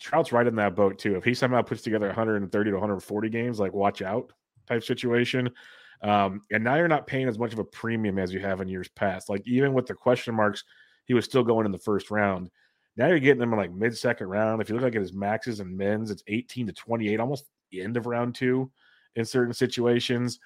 [0.00, 1.16] Trout's right in that boat too.
[1.16, 4.32] If he somehow puts together 130 to 140 games, like watch out
[4.66, 5.50] type situation.
[6.02, 8.68] Um, and now you're not paying as much of a premium as you have in
[8.68, 9.30] years past.
[9.30, 10.64] Like even with the question marks,
[11.06, 12.50] he was still going in the first round.
[12.96, 14.62] Now you're getting them in like mid second round.
[14.62, 17.82] If you look like at his maxes and mins, it's 18 to 28, almost the
[17.82, 18.70] end of round two
[19.16, 20.38] in certain situations.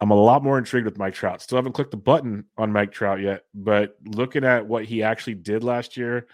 [0.00, 1.42] I'm a lot more intrigued with Mike Trout.
[1.42, 5.34] Still haven't clicked the button on Mike Trout yet, but looking at what he actually
[5.34, 6.26] did last year,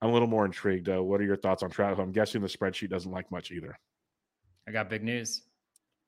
[0.00, 0.88] I'm a little more intrigued.
[0.88, 1.98] Uh, what are your thoughts on Trout?
[1.98, 3.76] I'm guessing the spreadsheet doesn't like much either.
[4.68, 5.42] I got big news.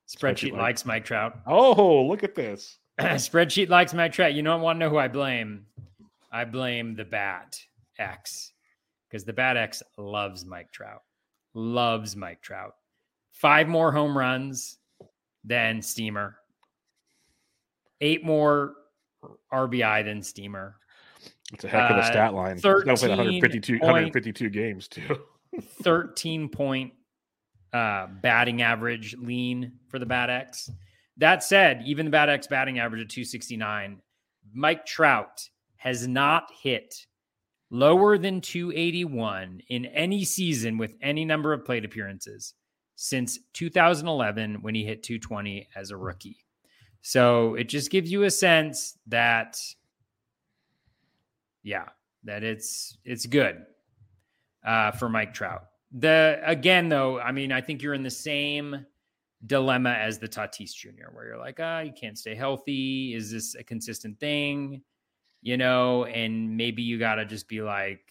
[0.07, 1.39] Spreadsheet, spreadsheet likes Mike Trout.
[1.47, 2.77] Oh, look at this.
[2.99, 4.33] spreadsheet likes Mike Trout.
[4.33, 5.65] You don't want to know who I blame?
[6.31, 7.59] I blame the Bat
[8.01, 8.53] X
[9.07, 11.01] because the Bat X loves Mike Trout.
[11.53, 12.75] Loves Mike Trout.
[13.31, 14.77] Five more home runs
[15.43, 16.37] than Steamer.
[17.99, 18.73] Eight more
[19.53, 20.75] RBI than Steamer.
[21.53, 22.57] It's a heck of a stat line.
[22.57, 25.17] 13 152, 152 games too.
[25.83, 26.93] 13 point
[27.73, 30.71] uh, batting average lean for the Bat X.
[31.17, 34.01] That said, even the Bat X batting average of 269,
[34.53, 37.05] Mike Trout has not hit
[37.71, 42.53] lower than 281 in any season with any number of plate appearances
[42.95, 46.45] since 2011 when he hit 220 as a rookie.
[47.01, 49.59] So it just gives you a sense that
[51.63, 51.85] yeah,
[52.25, 53.65] that it's it's good
[54.65, 55.63] uh, for Mike Trout.
[55.91, 58.85] The again though, I mean, I think you're in the same
[59.47, 63.15] dilemma as the Tatis Jr., where you're like, ah, you can't stay healthy.
[63.15, 64.81] Is this a consistent thing?
[65.41, 68.01] You know, and maybe you got to just be like,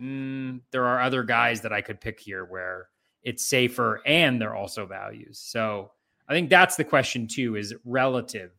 [0.00, 2.88] mm, there are other guys that I could pick here where
[3.22, 5.38] it's safer and they're also values.
[5.38, 5.92] So
[6.28, 8.50] I think that's the question too: is relative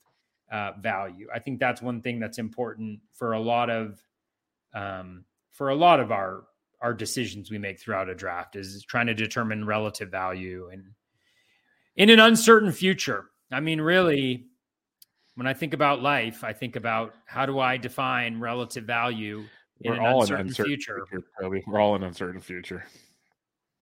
[0.51, 1.27] uh, value.
[1.33, 4.01] I think that's one thing that's important for a lot of
[4.73, 6.43] um, for a lot of our
[6.81, 10.91] our decisions we make throughout a draft is trying to determine relative value and
[11.95, 13.25] in an uncertain future.
[13.51, 14.45] I mean, really,
[15.37, 19.45] when I think about life, I think about how do I define relative value
[19.81, 21.05] in We're an all uncertain, in uncertain future.
[21.07, 22.85] future We're all in uncertain future.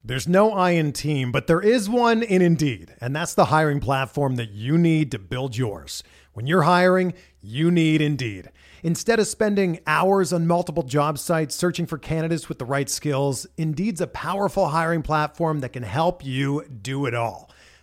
[0.05, 3.81] There's no I in team, but there is one in Indeed, and that's the hiring
[3.81, 6.05] platform that you need to build yours.
[6.35, 8.53] When you're hiring, you need Indeed.
[8.85, 13.45] Instead of spending hours on multiple job sites searching for candidates with the right skills,
[13.57, 17.51] Indeed's a powerful hiring platform that can help you do it all.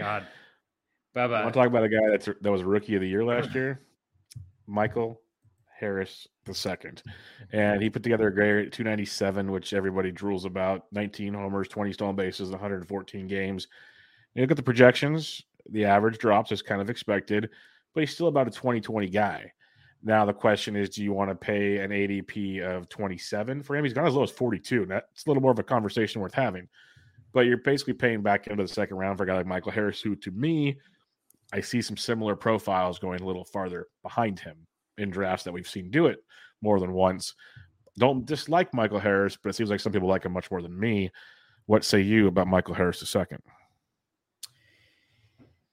[0.00, 0.26] God.
[1.14, 1.40] Bye bye.
[1.40, 3.54] I want to talk about a guy that's that was rookie of the year last
[3.54, 3.80] year,
[4.66, 5.20] Michael
[5.78, 7.02] Harris the second,
[7.52, 10.86] and he put together a great 297, which everybody drools about.
[10.92, 13.68] 19 homers, 20 stolen bases, 114 games.
[14.34, 17.50] You look at the projections, the average drops as kind of expected,
[17.94, 19.52] but he's still about a 2020 guy.
[20.02, 23.84] Now the question is, do you want to pay an ADP of 27 for him?
[23.84, 24.86] He's gone as low as 42.
[24.86, 26.68] That's a little more of a conversation worth having.
[27.32, 30.00] But you're basically paying back into the second round for a guy like Michael Harris,
[30.00, 30.76] who to me,
[31.52, 34.66] I see some similar profiles going a little farther behind him
[34.98, 36.18] in drafts that we've seen do it
[36.62, 37.34] more than once.
[37.98, 40.78] Don't dislike Michael Harris, but it seems like some people like him much more than
[40.78, 41.10] me.
[41.66, 43.24] What say you about Michael Harris II?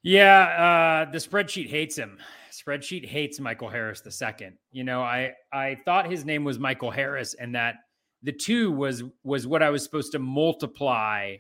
[0.04, 2.18] Yeah, uh, the spreadsheet hates him.
[2.52, 4.58] Spreadsheet hates Michael Harris the second.
[4.72, 7.76] You know, I I thought his name was Michael Harris, and that
[8.24, 11.36] the two was was what I was supposed to multiply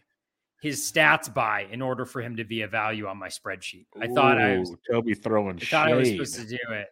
[0.62, 3.86] his stats by in order for him to be a value on my spreadsheet.
[4.02, 5.58] I Ooh, thought I was Toby throwing.
[5.62, 6.88] I thought I was supposed to do it.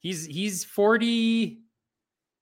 [0.00, 1.60] He's he's forty.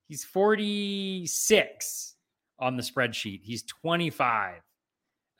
[0.08, 2.16] He's forty six
[2.58, 3.40] on the spreadsheet.
[3.42, 4.60] He's twenty five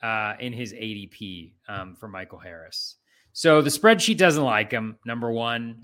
[0.01, 2.95] uh, in his ADP um, for Michael Harris.
[3.33, 4.97] So the spreadsheet doesn't like him.
[5.05, 5.83] Number one.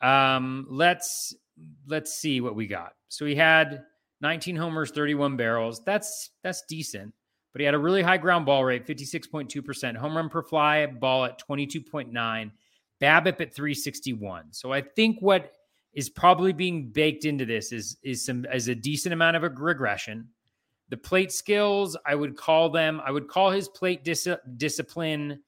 [0.00, 1.34] Um, let's
[1.86, 2.92] let's see what we got.
[3.08, 3.82] So he had
[4.20, 5.82] 19 homers, 31 barrels.
[5.84, 7.12] That's that's decent.
[7.58, 9.96] But he had a really high ground ball rate, 56.2%.
[9.96, 12.12] Home run per fly ball at 22.9.
[12.12, 14.52] BABIP at 361.
[14.52, 15.54] So I think what
[15.92, 19.48] is probably being baked into this is is some as a decent amount of a
[19.48, 20.28] regression.
[20.90, 23.02] The plate skills, I would call them.
[23.04, 25.42] I would call his plate dis- discipline.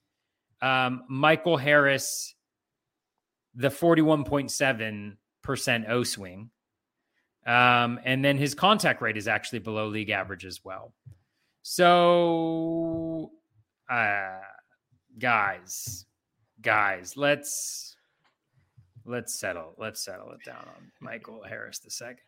[0.60, 2.34] Um, Michael Harris,
[3.54, 6.50] the 41.7% O swing.
[7.46, 10.92] Um, and then his contact rate is actually below league average as well.
[11.62, 13.30] So,
[13.88, 14.38] uh,
[15.18, 16.06] guys,
[16.62, 17.96] guys, let's
[19.04, 22.24] let's settle let's settle it down on Michael Harris the second.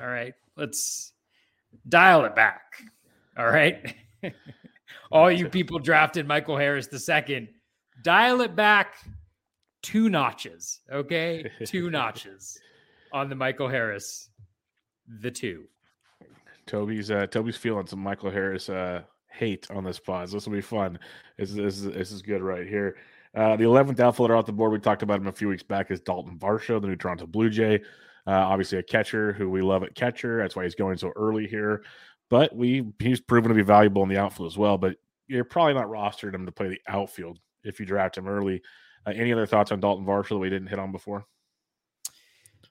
[0.00, 1.12] All right, let's
[1.88, 2.82] dial it back.
[3.36, 3.94] All right,
[5.12, 7.48] all you people drafted Michael Harris the second,
[8.02, 8.96] dial it back
[9.82, 10.80] two notches.
[10.90, 12.58] Okay, two notches
[13.12, 14.30] on the Michael Harris,
[15.20, 15.64] the two.
[16.70, 20.30] Toby's uh, Toby's feeling some Michael Harris uh, hate on this pause.
[20.30, 20.98] This will be fun.
[21.36, 22.96] This, this, this is good right here.
[23.34, 25.90] Uh, the 11th outfielder off the board, we talked about him a few weeks back,
[25.90, 27.80] is Dalton Varsho, the new Toronto Blue Jay.
[28.26, 30.38] Uh, obviously, a catcher who we love at catcher.
[30.38, 31.82] That's why he's going so early here.
[32.28, 34.78] But we he's proven to be valuable in the outfield as well.
[34.78, 34.96] But
[35.26, 38.62] you're probably not rostering him to play the outfield if you draft him early.
[39.04, 41.24] Uh, any other thoughts on Dalton Varsho that we didn't hit on before?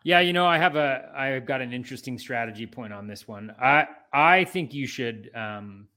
[0.04, 3.54] Yeah, you know, I have a I've got an interesting strategy point on this one.
[3.62, 5.88] I I think you should um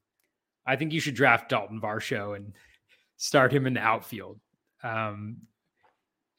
[0.66, 2.52] I think you should draft Dalton Varsho and
[3.16, 4.40] start him in the outfield.
[4.82, 5.38] Um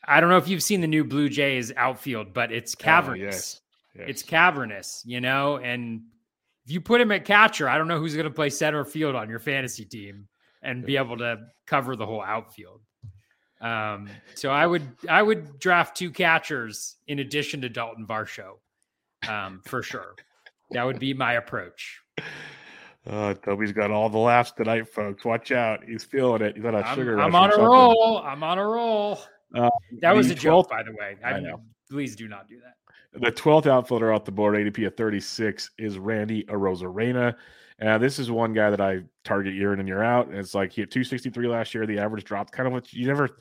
[0.06, 3.22] I don't know if you've seen the new Blue Jays outfield, but it's cavernous.
[3.22, 3.62] Oh, yes.
[3.96, 4.06] Yes.
[4.10, 6.02] It's cavernous, you know, and
[6.66, 9.16] if you put him at catcher, I don't know who's going to play center field
[9.16, 10.28] on your fantasy team
[10.62, 11.38] and be able to
[11.68, 12.82] cover the whole outfield.
[13.64, 18.58] Um, so I would I would draft two catchers in addition to Dalton Varsho,
[19.28, 20.16] um, for sure.
[20.72, 22.02] That would be my approach.
[23.10, 25.24] Uh, Toby's got all the laughs tonight, folks.
[25.24, 25.84] Watch out.
[25.86, 26.56] He's feeling it.
[26.56, 28.20] He's on a sugar I'm, I'm on a roll.
[28.20, 29.20] I'm on a roll.
[29.56, 31.18] Uh, that was a 12th, joke, by the way.
[31.24, 31.62] I, I know.
[31.90, 33.22] Please do not do that.
[33.22, 37.36] The 12th outfielder off the board, ADP of 36, is Randy Arozarena.
[37.82, 40.28] Uh, this is one guy that I target year in and year out.
[40.28, 41.86] And It's like he hit 263 last year.
[41.86, 43.32] The average dropped kind of what you never, you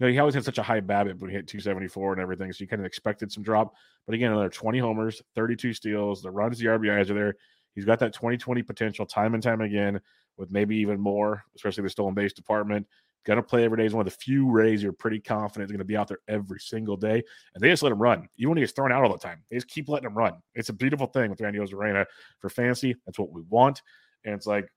[0.00, 2.52] know, he always had such a high BABIP when he hit 274 and everything.
[2.52, 3.74] So you kind of expected some drop.
[4.06, 6.22] But again, another 20 homers, 32 steals.
[6.22, 7.36] The runs, the RBIs are there.
[7.74, 10.00] He's got that 2020 potential time and time again,
[10.38, 12.86] with maybe even more, especially the stolen base department.
[13.26, 13.82] Going to play every day.
[13.82, 16.20] He's one of the few Rays you're pretty confident is going to be out there
[16.28, 17.24] every single day.
[17.54, 18.28] And they just let him run.
[18.36, 20.34] Even when he gets thrown out all the time, they just keep letting him run.
[20.54, 22.06] It's a beautiful thing with Randy Arozarena
[22.38, 22.94] for fantasy.
[23.04, 23.82] That's what we want.
[24.24, 24.68] And it's like,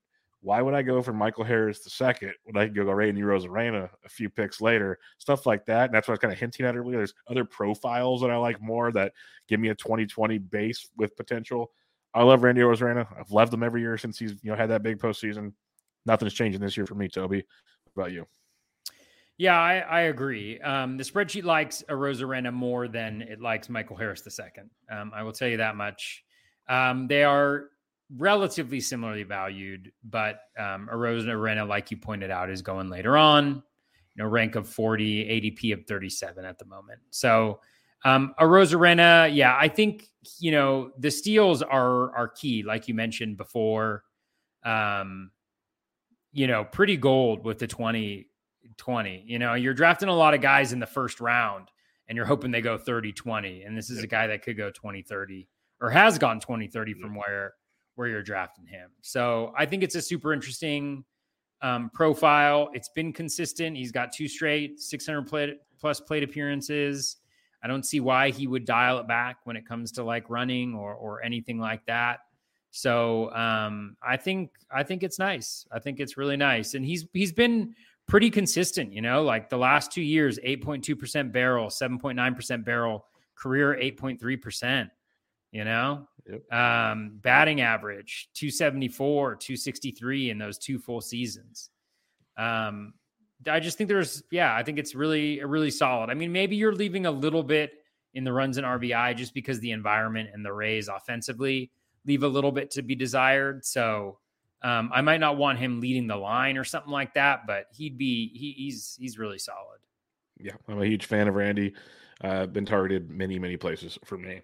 [0.42, 3.88] why would I go for Michael Harris the second when I can go, Randy Arozarena
[4.04, 4.98] a few picks later?
[5.18, 5.84] Stuff like that.
[5.84, 6.96] And that's what I was kind of hinting at earlier.
[6.96, 9.12] There's other profiles that I like more that
[9.48, 11.70] give me a 2020 base with potential.
[12.14, 13.06] I love Randy Arozarena.
[13.16, 15.52] I've loved him every year since he's you know had that big postseason.
[16.06, 17.44] Nothing's changing this year for me, Toby.
[17.92, 18.26] What about you?
[19.40, 20.60] Yeah, I, I agree.
[20.60, 24.64] Um, the spreadsheet likes Arozarena more than it likes Michael Harris II.
[24.94, 26.22] Um, I will tell you that much.
[26.68, 27.70] Um, they are
[28.18, 33.62] relatively similarly valued, but um, Arozarena, like you pointed out, is going later on.
[34.14, 37.00] You know, rank of 40, ADP of 37 at the moment.
[37.08, 37.60] So
[38.04, 40.04] um, Arozarena, yeah, I think
[40.38, 44.04] you know the steals are are key, like you mentioned before.
[44.66, 45.30] Um,
[46.30, 48.26] you know, pretty gold with the 20
[48.76, 49.24] 20.
[49.26, 51.68] You know, you're drafting a lot of guys in the first round
[52.08, 53.62] and you're hoping they go 30 20.
[53.62, 55.48] And this is a guy that could go 20 30
[55.80, 57.54] or has gone 20 30 from where
[57.94, 58.90] where you're drafting him.
[59.02, 61.04] So I think it's a super interesting
[61.62, 62.70] um, profile.
[62.72, 63.76] It's been consistent.
[63.76, 67.16] He's got two straight 600 plate, plus plate appearances.
[67.62, 70.74] I don't see why he would dial it back when it comes to like running
[70.74, 72.20] or or anything like that.
[72.70, 75.66] So um, I think I think it's nice.
[75.70, 77.74] I think it's really nice, and he's he's been
[78.10, 83.06] pretty consistent, you know, like the last two years, 8.2% barrel, 7.9% barrel,
[83.36, 84.90] career 8.3%,
[85.52, 86.52] you know, yep.
[86.52, 91.70] um, batting average 274, 263 in those two full seasons.
[92.36, 92.94] Um,
[93.48, 96.10] I just think there's, yeah, I think it's really, really solid.
[96.10, 97.74] I mean, maybe you're leaving a little bit
[98.14, 101.70] in the runs and RBI just because the environment and the Rays offensively
[102.04, 103.64] leave a little bit to be desired.
[103.64, 104.18] So,
[104.62, 107.96] um, I might not want him leading the line or something like that, but he'd
[107.96, 109.78] be he, he's he's really solid.
[110.38, 111.74] Yeah, I'm a huge fan of Randy.
[112.22, 114.42] Uh, been targeted many many places for me.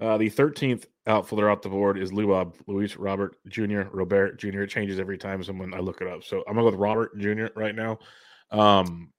[0.00, 4.62] Uh, the 13th outfielder off the board is Luob, Luis Robert Jr., Robert Jr.
[4.62, 6.24] It changes every time someone I look it up.
[6.24, 7.46] So I'm going to go with Robert Jr.
[7.54, 7.98] right now.
[8.50, 9.12] Um,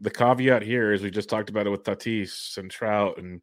[0.00, 3.42] the caveat here is we just talked about it with Tatis and Trout, and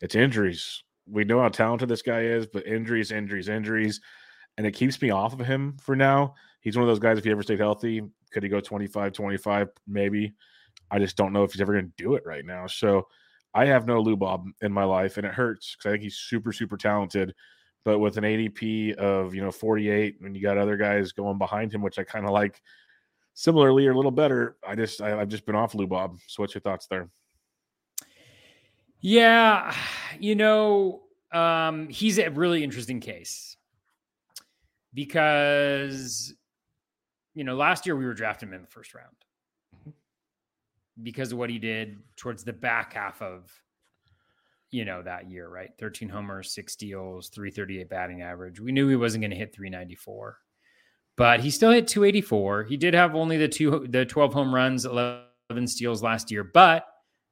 [0.00, 0.82] it's injuries.
[1.06, 4.00] We know how talented this guy is, but injuries, injuries, injuries.
[4.58, 6.34] And it keeps me off of him for now.
[6.60, 9.68] He's one of those guys, if he ever stayed healthy, could he go 25 25?
[9.86, 10.32] Maybe.
[10.90, 12.66] I just don't know if he's ever going to do it right now.
[12.66, 13.06] So
[13.54, 16.16] I have no Lou Bob in my life, and it hurts because I think he's
[16.16, 17.34] super, super talented.
[17.84, 21.72] But with an ADP of you know 48, and you got other guys going behind
[21.72, 22.60] him, which I kind of like
[23.34, 26.18] similarly or a little better, I just I, have just been off Lou Bob.
[26.28, 27.08] So what's your thoughts there?
[29.00, 29.74] Yeah,
[30.20, 33.56] you know, um, he's a really interesting case
[34.94, 36.34] because
[37.34, 39.16] you know last year we were drafting him in the first round
[39.76, 39.90] mm-hmm.
[41.02, 43.50] because of what he did towards the back half of
[44.72, 45.70] you know that year, right?
[45.78, 48.58] 13 homers, six steals, 338 batting average.
[48.58, 50.38] We knew he wasn't going to hit 394.
[51.16, 52.64] But he still hit 284.
[52.64, 56.86] He did have only the two the 12 home runs, 11 steals last year, but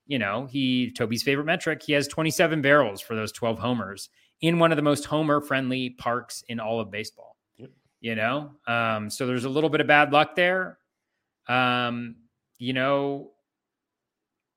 [0.07, 4.11] you know, he Toby's favorite metric, he has 27 barrels for those 12 homers
[4.43, 7.37] in one of the most homer friendly parks in all of baseball.
[8.01, 10.79] You know, um, so there's a little bit of bad luck there.
[11.49, 12.17] Um,
[12.59, 13.33] you know,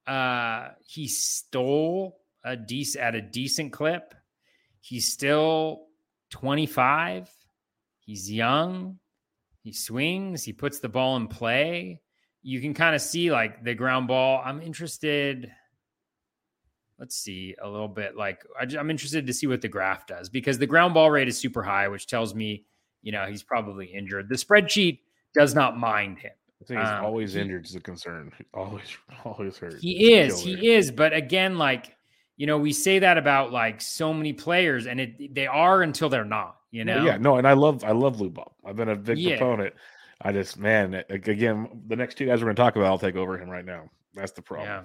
[0.07, 4.13] uh, he stole a decent at a decent clip.
[4.79, 5.87] He's still
[6.31, 7.29] 25.
[7.99, 8.99] He's young.
[9.61, 10.43] He swings.
[10.43, 12.01] He puts the ball in play.
[12.41, 14.41] You can kind of see like the ground ball.
[14.43, 15.49] I'm interested.
[16.99, 18.17] Let's see a little bit.
[18.17, 21.29] Like I, I'm interested to see what the graph does because the ground ball rate
[21.29, 22.65] is super high, which tells me,
[23.03, 24.29] you know, he's probably injured.
[24.29, 24.99] The spreadsheet
[25.35, 26.31] does not mind him.
[26.61, 28.31] I think he's um, always injured is a concern.
[28.53, 29.75] Always, always hurt.
[29.81, 30.41] He is.
[30.41, 30.91] He is.
[30.91, 31.93] But again, like
[32.37, 36.07] you know, we say that about like so many players, and it they are until
[36.07, 36.57] they're not.
[36.71, 37.03] You know.
[37.05, 37.17] Yeah.
[37.17, 38.53] No, and I love I love Lou Bob.
[38.65, 39.37] I've been a big yeah.
[39.37, 39.73] proponent.
[40.21, 43.17] I just man, again, the next two guys we're going to talk about, I'll take
[43.17, 43.89] over him right now.
[44.13, 44.69] That's the problem.
[44.69, 44.83] Yeah.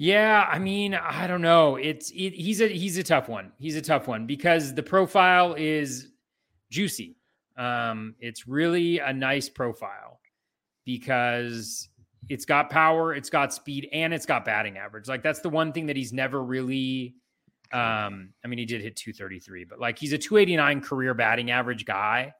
[0.00, 1.74] Yeah, I mean, I don't know.
[1.74, 3.50] It's it, he's a he's a tough one.
[3.58, 6.12] He's a tough one because the profile is
[6.70, 7.16] juicy.
[7.56, 10.20] Um, it's really a nice profile
[10.84, 11.88] because
[12.28, 15.08] it's got power, it's got speed, and it's got batting average.
[15.08, 17.14] Like that's the one thing that he's never really.
[17.70, 21.84] Um, I mean, he did hit 233, but like he's a 289 career batting average
[21.84, 22.32] guy.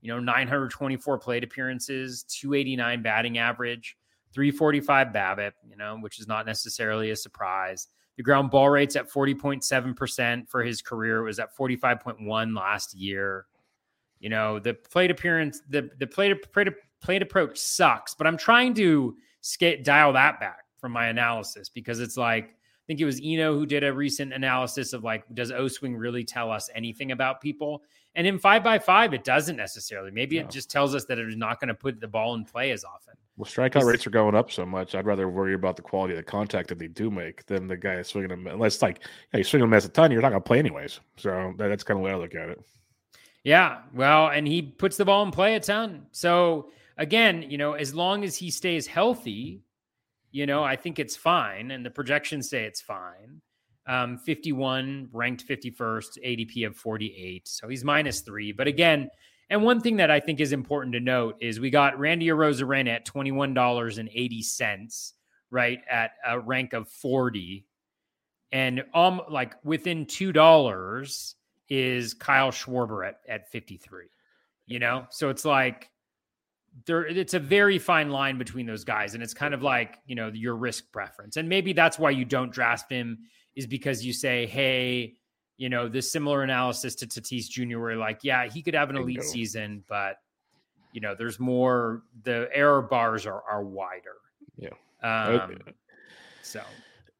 [0.00, 3.96] You know, 924 plate appearances, 289 batting average,
[4.34, 5.52] 345 BABIP.
[5.68, 7.88] You know, which is not necessarily a surprise.
[8.16, 11.20] The ground ball rate's at 40.7% for his career.
[11.20, 13.46] It was at 45.1 last year.
[14.22, 16.68] You know, the plate appearance, the the plate plate,
[17.00, 21.98] plate approach sucks, but I'm trying to skate dial that back from my analysis because
[21.98, 25.50] it's like I think it was Eno who did a recent analysis of like, does
[25.50, 27.82] O swing really tell us anything about people?
[28.14, 30.12] And in five by five, it doesn't necessarily.
[30.12, 30.44] Maybe no.
[30.44, 32.70] it just tells us that it is not going to put the ball in play
[32.70, 33.14] as often.
[33.36, 34.94] Well, strikeout rates are going up so much.
[34.94, 37.76] I'd rather worry about the quality of the contact that they do make than the
[37.76, 38.46] guy swinging them.
[38.46, 39.00] Unless, like,
[39.32, 41.00] yeah, you swing them as a ton, you're not going to play anyways.
[41.16, 42.62] So that's kind of the way I look at it.
[43.44, 46.06] Yeah, well, and he puts the ball in play a ton.
[46.12, 49.62] So again, you know, as long as he stays healthy,
[50.30, 53.40] you know, I think it's fine, and the projections say it's fine.
[53.86, 58.52] Um, 51 ranked 51st, ADP of 48, so he's minus three.
[58.52, 59.10] But again,
[59.50, 62.88] and one thing that I think is important to note is we got Randy Arozarena
[62.88, 65.12] at $21.80,
[65.50, 65.80] right?
[65.90, 67.66] At a rank of 40.
[68.52, 71.34] And um like within two dollars
[71.72, 74.04] is Kyle Schwarber at, at 53.
[74.66, 75.90] You know, so it's like
[76.86, 79.14] there it's a very fine line between those guys.
[79.14, 81.38] And it's kind of like, you know, your risk preference.
[81.38, 83.20] And maybe that's why you don't draft him,
[83.56, 85.14] is because you say, hey,
[85.56, 88.96] you know, this similar analysis to Tatis Jr., where like, yeah, he could have an
[88.96, 90.16] elite season, but
[90.92, 94.16] you know, there's more the error bars are are wider.
[94.56, 94.68] Yeah.
[95.02, 95.58] Um,
[96.42, 96.62] so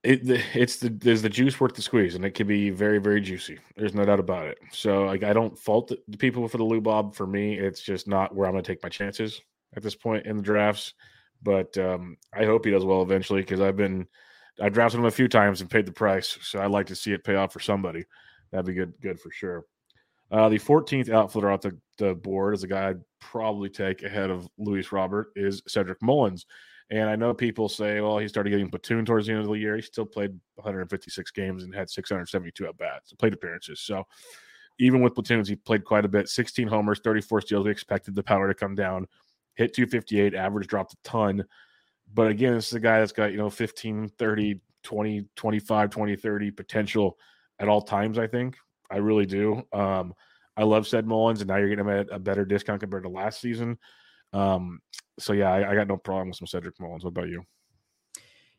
[0.03, 0.21] it,
[0.55, 3.59] it's the there's the juice worth the squeeze, and it can be very very juicy.
[3.77, 4.59] There's no doubt about it.
[4.73, 7.15] So like I don't fault the people for the Lou Bob.
[7.15, 9.41] For me, it's just not where I'm going to take my chances
[9.77, 10.95] at this point in the drafts.
[11.43, 14.07] But um, I hope he does well eventually because I've been
[14.61, 16.37] I drafted him a few times and paid the price.
[16.43, 18.05] So I'd like to see it pay off for somebody.
[18.51, 19.65] That'd be good good for sure.
[20.33, 24.31] Uh, the 14th outfielder off the, the board is a guy I'd probably take ahead
[24.31, 26.47] of Luis Robert is Cedric Mullins.
[26.93, 29.55] And I know people say, well, he started getting platoon towards the end of the
[29.55, 29.77] year.
[29.77, 33.81] He still played 156 games and had 672 at bats, plate appearances.
[33.81, 34.05] So
[34.79, 37.65] even with platoons, he played quite a bit 16 homers, 34 steals.
[37.65, 39.07] We expected the power to come down,
[39.55, 41.43] hit 258, average dropped a ton.
[42.13, 46.17] But again, this is a guy that's got, you know, 15, 30, 20, 25, 20,
[46.17, 47.19] 30 potential
[47.59, 48.19] at all times.
[48.19, 48.59] I think
[48.91, 49.63] I really do.
[49.73, 50.13] Um,
[50.59, 53.09] I love Ced Mullins, and now you're getting him at a better discount compared to
[53.09, 53.79] last season.
[54.33, 54.81] Um,
[55.19, 57.05] so yeah, I, I got no problem with some Cedric Mullins.
[57.05, 57.45] What about you?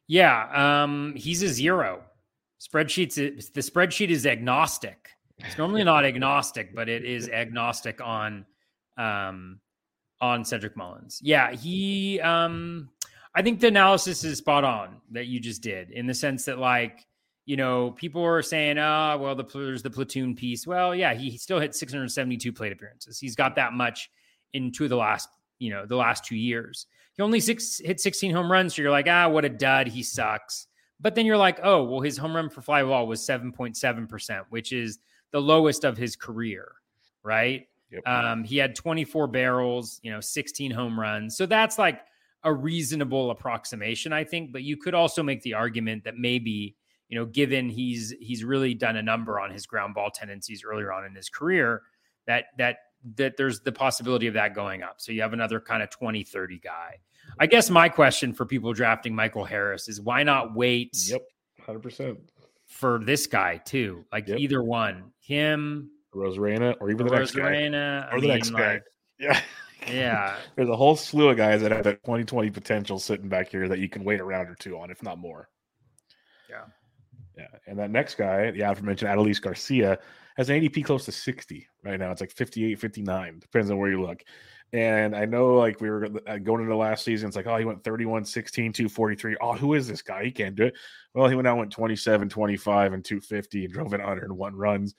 [0.08, 2.04] Yeah, um, he's a zero.
[2.62, 3.16] Spreadsheets.
[3.16, 5.10] The spreadsheet is agnostic.
[5.40, 8.46] It's normally not agnostic, but it is agnostic on
[8.98, 9.60] um,
[10.22, 11.20] on Cedric Mullins.
[11.22, 12.20] Yeah, he.
[12.22, 12.90] Um,
[13.36, 16.60] I think the analysis is spot on that you just did in the sense that
[16.60, 17.06] like
[17.46, 20.66] you know, people are saying, oh, well, the, there's the platoon piece.
[20.66, 23.20] Well, yeah, he still hit 672 plate appearances.
[23.20, 24.10] He's got that much
[24.54, 25.28] in two of the last,
[25.64, 26.88] you know, the last two years.
[27.14, 28.76] He only six hit 16 home runs.
[28.76, 29.88] So you're like, ah, what a dud.
[29.88, 30.68] He sucks.
[31.00, 34.72] But then you're like, oh, well, his home run for fly ball was 7.7%, which
[34.72, 35.00] is
[35.32, 36.72] the lowest of his career,
[37.24, 37.68] right?
[37.92, 38.08] Yep.
[38.08, 41.38] Um, he had 24 barrels, you know, 16 home runs.
[41.38, 42.02] So that's like
[42.44, 44.52] a reasonable approximation, I think.
[44.52, 46.76] But you could also make the argument that maybe
[47.14, 50.92] you know, given he's he's really done a number on his ground ball tendencies earlier
[50.92, 51.84] on in his career,
[52.26, 52.78] that that
[53.16, 54.96] that there's the possibility of that going up.
[54.98, 57.00] So you have another kind of 20, 30 guy.
[57.40, 60.96] I guess my question for people drafting Michael Harris is why not wait?
[61.08, 61.22] Yep,
[61.68, 62.18] 100%.
[62.68, 64.06] For this guy too.
[64.12, 64.40] Like yep.
[64.40, 67.42] either one, him, Arozarena, or even the next guy.
[67.42, 68.74] Or I the mean, next guy.
[68.74, 68.84] Like,
[69.20, 69.42] yeah.
[69.88, 70.36] Yeah.
[70.56, 73.80] There's a whole slew of guys that have that 2020 potential sitting back here that
[73.80, 75.50] you can wait a round or two on, if not more.
[76.50, 76.66] Yeah.
[77.38, 77.48] Yeah.
[77.68, 80.00] And that next guy, the aforementioned Adolis Garcia,
[80.38, 82.12] has an ADP close to 60 right now.
[82.12, 84.24] It's like 58, 59, depends on where you look.
[84.72, 87.66] And I know, like, we were uh, going into last season, it's like, oh, he
[87.66, 89.38] went 31, 16, 243.
[89.40, 90.24] Oh, who is this guy?
[90.24, 90.74] He can't do it.
[91.14, 94.96] Well, he went out, went 27, 25, and 250 and drove in 101 runs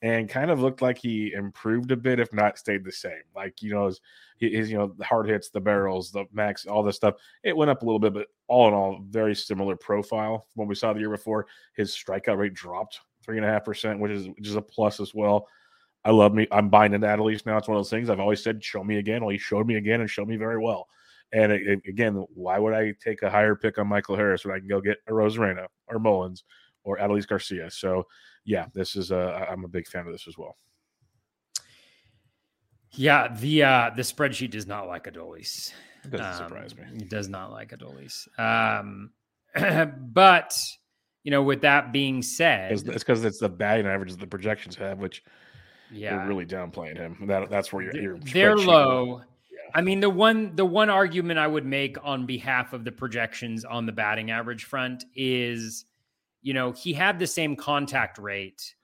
[0.00, 3.22] and kind of looked like he improved a bit, if not stayed the same.
[3.34, 4.00] Like, you know, his,
[4.38, 7.70] his, you know, the hard hits, the barrels, the max, all this stuff, it went
[7.70, 11.00] up a little bit, but all in all, very similar profile what we saw the
[11.00, 11.46] year before.
[11.74, 15.00] His strikeout rate dropped three and a half percent, which is which is a plus
[15.00, 15.46] as well.
[16.02, 16.48] I love me.
[16.50, 17.58] I'm buying into that at least now.
[17.58, 19.20] It's one of those things I've always said, show me again.
[19.20, 20.88] Well, he showed me again and showed me very well.
[21.32, 24.54] And it, it, again, why would I take a higher pick on Michael Harris when
[24.54, 26.44] I can go get Arozarena or Mullins
[26.84, 27.70] or Adolis Garcia?
[27.70, 28.06] So
[28.46, 30.56] yeah, this is a I'm a big fan of this as well.
[32.92, 35.72] Yeah, the uh the spreadsheet does not like Adolis.
[36.04, 36.84] It doesn't um, surprise me.
[36.94, 38.26] It does not like Adolis.
[38.38, 39.10] Um
[40.12, 40.58] but
[41.24, 44.76] you know, with that being said, it's because it's the batting averages that the projections
[44.76, 45.22] have, which
[45.90, 47.26] yeah, are really downplaying him.
[47.26, 48.18] That that's where you're.
[48.18, 49.22] They're low.
[49.50, 49.58] Yeah.
[49.74, 53.64] I mean, the one the one argument I would make on behalf of the projections
[53.64, 55.84] on the batting average front is
[56.42, 58.74] you know, he had the same contact rate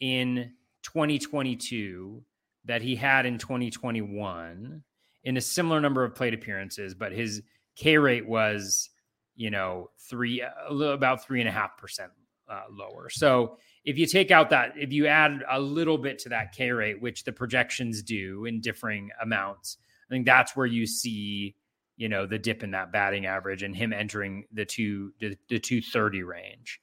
[0.00, 2.22] in 2022
[2.64, 4.82] that he had in 2021
[5.24, 7.42] in a similar number of plate appearances, but his
[7.76, 8.90] K rate was,
[9.36, 12.10] you know, three, about three and a half percent
[12.50, 13.08] uh, lower.
[13.08, 16.70] So if you take out that, if you add a little bit to that K
[16.70, 19.78] rate, which the projections do in differing amounts,
[20.08, 21.56] I think that's where you see,
[21.96, 25.58] you know, the dip in that batting average and him entering the two, the, the
[25.58, 26.80] 230 range.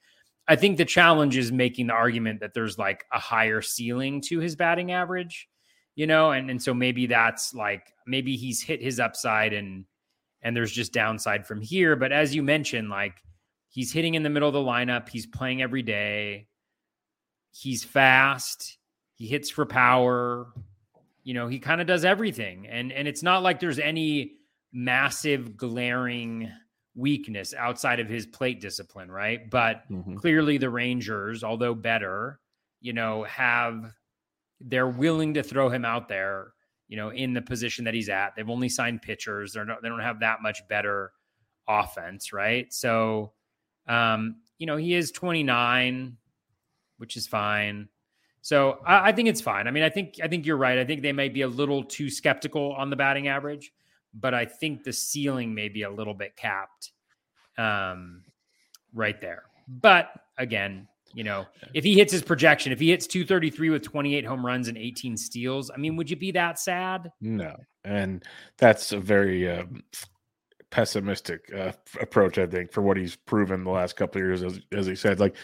[0.48, 4.40] I think the challenge is making the argument that there's like a higher ceiling to
[4.40, 5.48] his batting average,
[5.94, 9.84] you know, and and so maybe that's like maybe he's hit his upside and
[10.42, 11.96] and there's just downside from here.
[11.96, 13.22] But as you mentioned, like
[13.68, 16.48] he's hitting in the middle of the lineup, he's playing every day,
[17.52, 18.78] he's fast,
[19.14, 20.48] he hits for power,
[21.22, 24.32] you know, he kind of does everything, and and it's not like there's any
[24.72, 26.50] massive glaring
[26.94, 29.48] weakness outside of his plate discipline, right?
[29.50, 30.16] But mm-hmm.
[30.16, 32.40] clearly the Rangers, although better,
[32.80, 33.92] you know, have
[34.60, 36.52] they're willing to throw him out there,
[36.90, 38.34] you know, in the position that he's at.
[38.36, 39.54] They've only signed pitchers.
[39.54, 41.12] They're not they don't have that much better
[41.66, 42.70] offense, right?
[42.70, 43.32] So
[43.88, 46.18] um, you know, he is 29,
[46.98, 47.88] which is fine.
[48.42, 49.66] So I, I think it's fine.
[49.66, 50.78] I mean, I think I think you're right.
[50.78, 53.72] I think they might be a little too skeptical on the batting average
[54.14, 56.92] but I think the ceiling may be a little bit capped
[57.58, 58.22] um,
[58.92, 59.44] right there.
[59.68, 64.24] But again, you know, if he hits his projection, if he hits 233 with 28
[64.24, 67.10] home runs and 18 steals, I mean, would you be that sad?
[67.20, 67.56] No.
[67.84, 68.24] And
[68.58, 69.64] that's a very uh,
[70.70, 74.42] pessimistic uh, approach, I think, for what he's proven the last couple years.
[74.42, 75.36] As, as he said, like,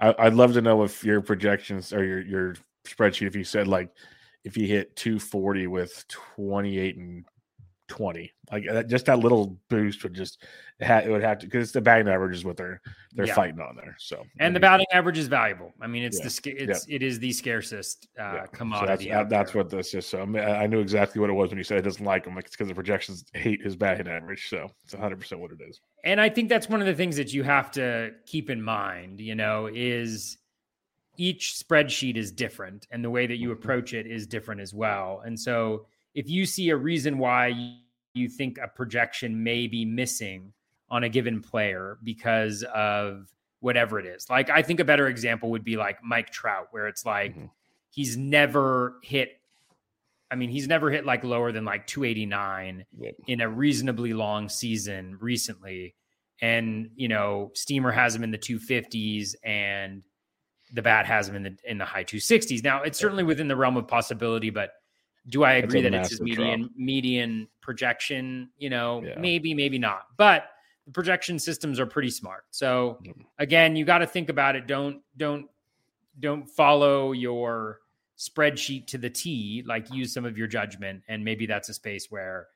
[0.00, 2.54] I, would love to know if your projections or your, your
[2.84, 3.90] spreadsheet, if you said, like,
[4.44, 7.24] if he hit 240 with 28 and
[7.88, 10.42] 20 like uh, just that little boost would just
[10.80, 12.80] it would have to because the batting average is what they're
[13.12, 13.34] they're yeah.
[13.34, 16.18] fighting on there so and I mean, the batting average is valuable i mean it's
[16.18, 16.52] yeah.
[16.52, 16.96] the it's yeah.
[16.96, 20.42] it is the scarcest uh commodity so that's, that's what this is so I, mean,
[20.42, 22.56] I knew exactly what it was when you said it doesn't like him like it's
[22.56, 26.20] because the projections hate his batting average so it's 100 percent what it is and
[26.20, 29.34] i think that's one of the things that you have to keep in mind you
[29.34, 30.38] know is
[31.16, 33.62] each spreadsheet is different and the way that you mm-hmm.
[33.62, 35.22] approach it is different as well.
[35.24, 37.76] And so if you see a reason why
[38.14, 40.52] you think a projection may be missing
[40.88, 43.28] on a given player because of
[43.60, 44.28] whatever it is.
[44.30, 47.46] Like I think a better example would be like Mike Trout where it's like mm-hmm.
[47.90, 49.40] he's never hit
[50.30, 53.14] I mean, he's never hit like lower than like 289 yep.
[53.28, 55.94] in a reasonably long season recently.
[56.40, 60.02] And, you know, Steamer has him in the 250s and
[60.72, 62.64] the bat has him in the in the high 260s.
[62.64, 64.72] Now, it's certainly within the realm of possibility, but
[65.28, 66.70] do I agree that it's his median drop.
[66.76, 68.50] median projection?
[68.58, 69.18] You know, yeah.
[69.18, 70.02] maybe, maybe not.
[70.16, 70.46] But
[70.86, 72.44] the projection systems are pretty smart.
[72.50, 73.00] So
[73.38, 74.66] again, you got to think about it.
[74.66, 75.46] Don't don't
[76.20, 77.80] don't follow your
[78.18, 81.02] spreadsheet to the T, like use some of your judgment.
[81.08, 82.48] And maybe that's a space where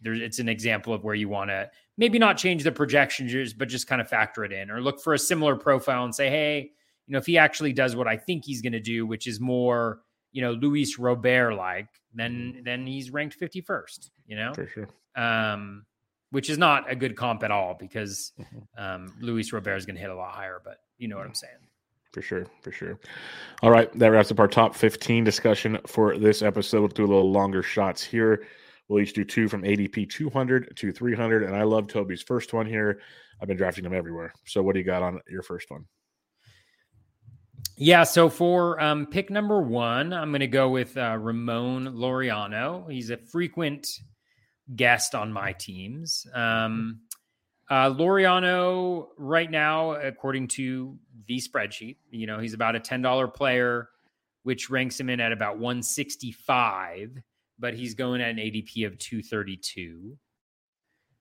[0.00, 3.68] there's it's an example of where you want to maybe not change the projections, but
[3.68, 6.70] just kind of factor it in or look for a similar profile and say, hey,
[7.06, 9.40] you know, if he actually does what I think he's going to do, which is
[9.40, 10.00] more,
[10.32, 14.52] you know, Luis Robert like, then then he's ranked 51st, you know?
[14.54, 14.88] For sure.
[15.16, 15.84] Um,
[16.30, 18.84] which is not a good comp at all because mm-hmm.
[18.84, 21.34] um, Luis Robert is going to hit a lot higher, but you know what I'm
[21.34, 21.52] saying
[22.16, 22.98] for sure, for sure.
[23.62, 26.78] All right, that wraps up our top 15 discussion for this episode.
[26.78, 28.46] We'll do a little longer shots here.
[28.88, 31.42] We'll each do two from ADP 200 to 300.
[31.42, 33.00] And I love Toby's first one here.
[33.38, 34.32] I've been drafting them everywhere.
[34.46, 35.84] So, what do you got on your first one?
[37.78, 42.90] Yeah, so for um, pick number one, I'm going to go with uh, Ramon Laureano.
[42.90, 44.00] He's a frequent
[44.74, 46.26] guest on my teams.
[46.34, 47.00] Um,
[47.68, 50.96] uh, Laureano, right now, according to
[51.26, 53.90] the spreadsheet, you know, he's about a $10 player,
[54.44, 57.18] which ranks him in at about 165,
[57.58, 60.16] but he's going at an ADP of 232.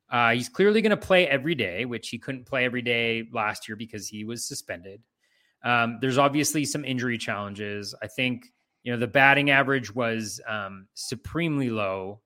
[0.10, 3.68] Uh, he's clearly going to play every day, which he couldn't play every day last
[3.68, 5.02] year because he was suspended.
[5.66, 7.96] Um, there's obviously some injury challenges.
[8.02, 8.54] I think,
[8.84, 12.22] you know, the batting average was um, supremely low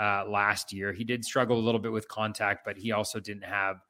[0.00, 0.92] uh, last year.
[0.92, 3.80] He did struggle a little bit with contact, but he also didn't have,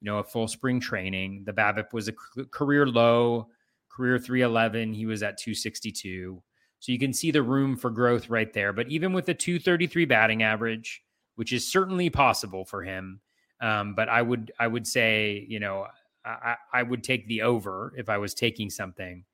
[0.00, 1.44] you know, a full spring training.
[1.44, 2.14] The BABIP was a
[2.50, 3.48] career low,
[3.90, 4.94] career 311.
[4.94, 6.42] He was at 262.
[6.80, 8.72] So you can see the room for growth right there.
[8.72, 11.02] But even with a 233 batting average,
[11.36, 13.20] which is certainly possible for him,
[13.60, 15.86] um, but I would I would say, you know,
[16.24, 19.24] I, I would take the over if I was taking something.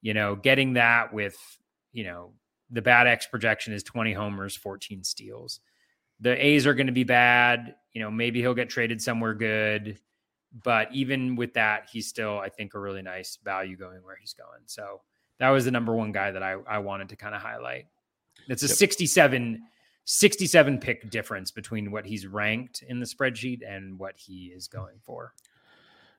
[0.00, 1.36] You know, getting that with,
[1.92, 2.32] you know,
[2.70, 5.60] the bat X projection is 20 homers, 14 steals
[6.20, 7.74] the A's are going to be bad.
[7.92, 9.98] You know, maybe he'll get traded somewhere good.
[10.64, 14.34] But even with that, he's still, I think, a really nice value going where he's
[14.34, 14.62] going.
[14.66, 15.02] So
[15.38, 17.86] that was the number one guy that I, I wanted to kind of highlight.
[18.48, 18.76] It's a yep.
[18.76, 19.62] 67,
[20.04, 24.96] 67 pick difference between what he's ranked in the spreadsheet and what he is going
[25.02, 25.34] for.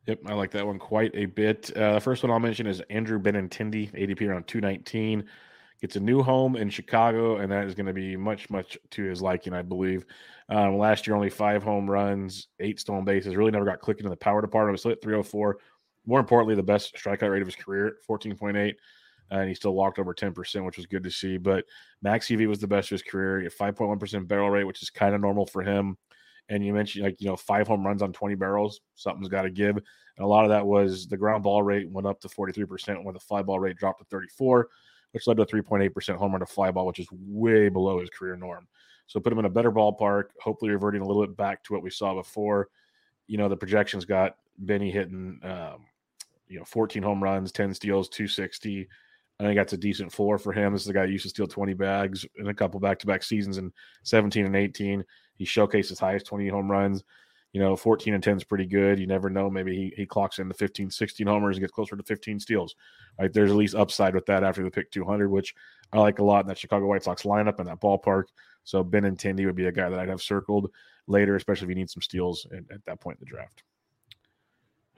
[0.08, 1.72] Yep, I like that one quite a bit.
[1.76, 5.26] Uh, the first one I'll mention is Andrew Benintendi, ADP around 219
[5.82, 9.04] gets a new home in Chicago, and that is going to be much, much to
[9.04, 10.06] his liking, I believe.
[10.50, 13.36] Um, last year, only five home runs, eight stolen bases.
[13.36, 14.74] Really never got clicking in the power department.
[14.74, 15.58] Was hit 304.
[16.06, 18.72] More importantly, the best strikeout rate of his career, 14.8.
[19.32, 21.38] Uh, and he still walked over 10%, which was good to see.
[21.38, 21.66] But
[22.02, 23.40] Max EV was the best of his career.
[23.40, 25.98] He had 5.1% barrel rate, which is kind of normal for him.
[26.50, 28.82] And you mentioned like, you know, five home runs on 20 barrels.
[28.96, 29.78] Something's got to give.
[29.78, 33.14] And a lot of that was the ground ball rate went up to 43%, when
[33.14, 34.68] the fly ball rate dropped to 34
[35.12, 38.10] which led to a 3.8% home run to fly ball, which is way below his
[38.10, 38.68] career norm.
[39.08, 41.82] So put him in a better ballpark, hopefully reverting a little bit back to what
[41.82, 42.70] we saw before.
[43.28, 45.86] You know, the projections got Benny hitting, um,
[46.48, 48.88] you know, 14 home runs, 10 steals, 260.
[49.40, 50.74] I think that's a decent floor for him.
[50.74, 53.08] This is a guy who used to steal 20 bags in a couple back to
[53.08, 53.72] back seasons in
[54.04, 55.04] 17 and 18.
[55.40, 57.04] He showcased his highest 20 home runs
[57.52, 59.00] you know, 14 and 10 is pretty good.
[59.00, 59.50] You never know.
[59.50, 62.76] Maybe he, he clocks in the 15, 16 homers and gets closer to 15 steals.
[63.20, 63.34] Right.
[63.34, 65.56] There's at least upside with that after the pick 200, which
[65.92, 68.26] I like a lot in that Chicago White Sox lineup and that ballpark.
[68.64, 70.72] So Benintendi would be a guy that I'd have circled
[71.08, 73.64] later, especially if you need some steals at, at that point in the draft.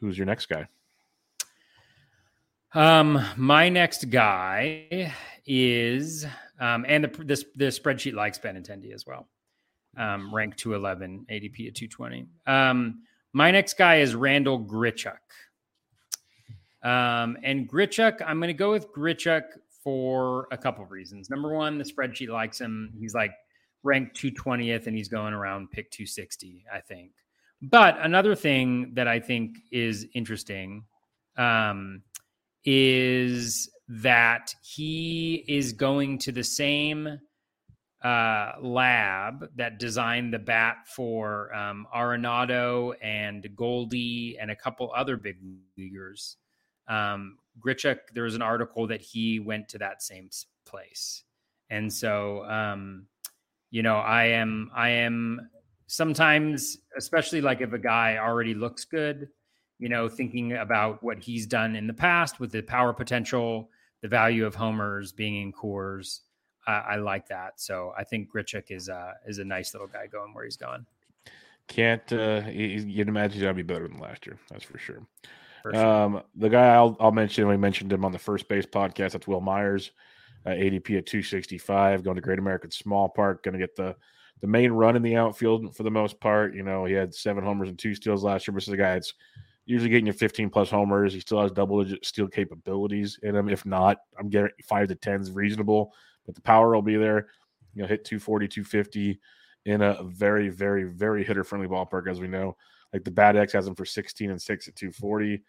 [0.01, 0.67] Who's your next guy?
[2.73, 5.13] Um, my next guy
[5.45, 6.25] is,
[6.59, 9.27] um, and the this the spreadsheet likes Benintendi as well
[9.97, 12.27] um, ranked 211, ADP at 220.
[12.47, 15.17] Um, my next guy is Randall Grichuk.
[16.83, 19.43] Um, and Grichuk, I'm going to go with Grichuk
[19.83, 21.29] for a couple of reasons.
[21.29, 22.91] Number one, the spreadsheet likes him.
[22.99, 23.31] He's like
[23.83, 27.11] ranked 220th and he's going around pick 260, I think.
[27.61, 30.85] But another thing that I think is interesting
[31.37, 32.01] um,
[32.65, 37.19] is that he is going to the same
[38.03, 45.17] uh, lab that designed the bat for um, Arenado and Goldie and a couple other
[45.17, 45.37] big
[45.77, 46.37] leaguers.
[46.87, 50.29] um, Grichuk, there was an article that he went to that same
[50.65, 51.23] place.
[51.69, 53.07] And so, um,
[53.69, 55.49] you know, I am, I am
[55.87, 59.29] sometimes, especially like if a guy already looks good,
[59.79, 63.69] you know, thinking about what he's done in the past with the power potential,
[64.01, 66.19] the value of homers being in Coors.
[66.68, 67.59] I, I like that.
[67.59, 70.86] So I think Grichuk is a, is a nice little guy going where he's going.
[71.68, 74.38] Can't uh, you'd imagine he's gonna be better than last year.
[74.49, 75.05] That's for sure.
[75.64, 75.86] For sure.
[75.86, 79.12] Um, the guy I'll, I'll mention, we mentioned him on the first base podcast.
[79.12, 79.91] That's Wil Myers,
[80.45, 83.95] uh, ADP at 265, going to Great American Small Park, going to get the
[84.41, 86.55] the main run in the outfield for the most part.
[86.55, 88.95] You know, he had seven homers and two steals last year, this is a guy
[88.95, 89.14] that's
[89.66, 91.14] usually getting you 15 plus homers.
[91.14, 93.49] He still has double digit steal capabilities in him.
[93.49, 95.93] If not, I'm getting five to 10 is reasonable,
[96.26, 97.28] but the power will be there.
[97.74, 99.19] You know, hit 240, 250
[99.65, 102.57] in a very, very, very hitter friendly ballpark, as we know.
[102.93, 105.41] Like the Bat X has him for 16 and 6 at 240.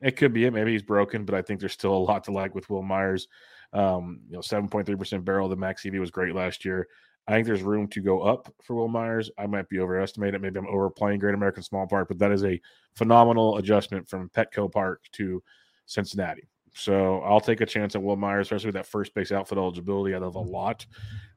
[0.00, 0.52] It could be it.
[0.52, 3.28] Maybe he's broken, but I think there's still a lot to like with Wil Myers.
[3.72, 5.48] Um, you know, 7.3% barrel.
[5.48, 6.88] The max EV was great last year.
[7.26, 9.30] I think there's room to go up for Wil Myers.
[9.38, 10.42] I might be overestimated.
[10.42, 12.60] Maybe I'm overplaying Great American Small Park, but that is a
[12.96, 15.42] phenomenal adjustment from Petco Park to
[15.86, 16.48] Cincinnati.
[16.74, 20.14] So I'll take a chance at Wil Myers, especially with that first base outfit eligibility.
[20.14, 20.84] I love a lot.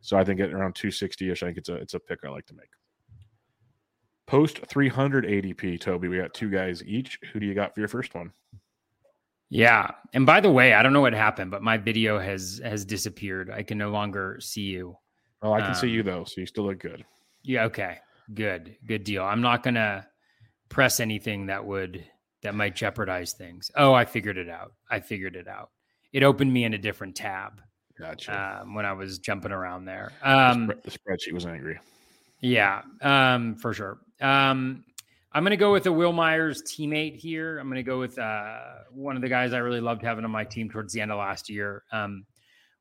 [0.02, 2.30] So I think at around 260 ish, I think it's a it's a pick I
[2.30, 2.70] like to make.
[4.26, 6.08] Post 300 ADP, Toby.
[6.08, 7.20] We got two guys each.
[7.32, 8.34] Who do you got for your first one?
[9.50, 9.92] Yeah.
[10.14, 13.52] And by the way, I don't know what happened, but my video has has disappeared.
[13.52, 14.98] I can no longer see you.
[15.44, 17.06] Oh, I can um, see you though, so you still look good.
[17.44, 18.00] Yeah, okay.
[18.34, 18.76] Good.
[18.86, 19.24] Good deal.
[19.24, 20.08] I'm not gonna
[20.68, 22.04] press anything that would
[22.44, 23.72] that might jeopardize things.
[23.76, 24.74] Oh, I figured it out.
[24.90, 25.72] I figured it out.
[26.14, 27.62] It opened me in a different tab.
[28.00, 28.62] Gotcha.
[28.62, 30.12] Um, when I was jumping around there.
[30.22, 31.80] Um, the, spreadsheet was angry.
[32.42, 33.98] Yeah, um, for sure.
[34.22, 34.86] Um,
[35.32, 37.58] I'm going to go with a Wil Myers teammate here.
[37.58, 38.60] I'm going to go with uh,
[38.92, 41.18] one of the guys I really loved having on my team towards the end of
[41.18, 42.26] last year, um,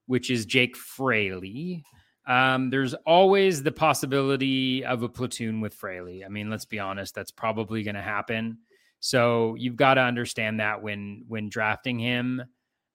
[0.06, 1.84] which is Jake Fraley.
[2.26, 6.24] Um, there's always the possibility of a platoon with Fraley.
[6.24, 8.58] I mean, let's be honest, that's probably going to happen.
[9.00, 12.42] So you've got to understand that when when drafting him.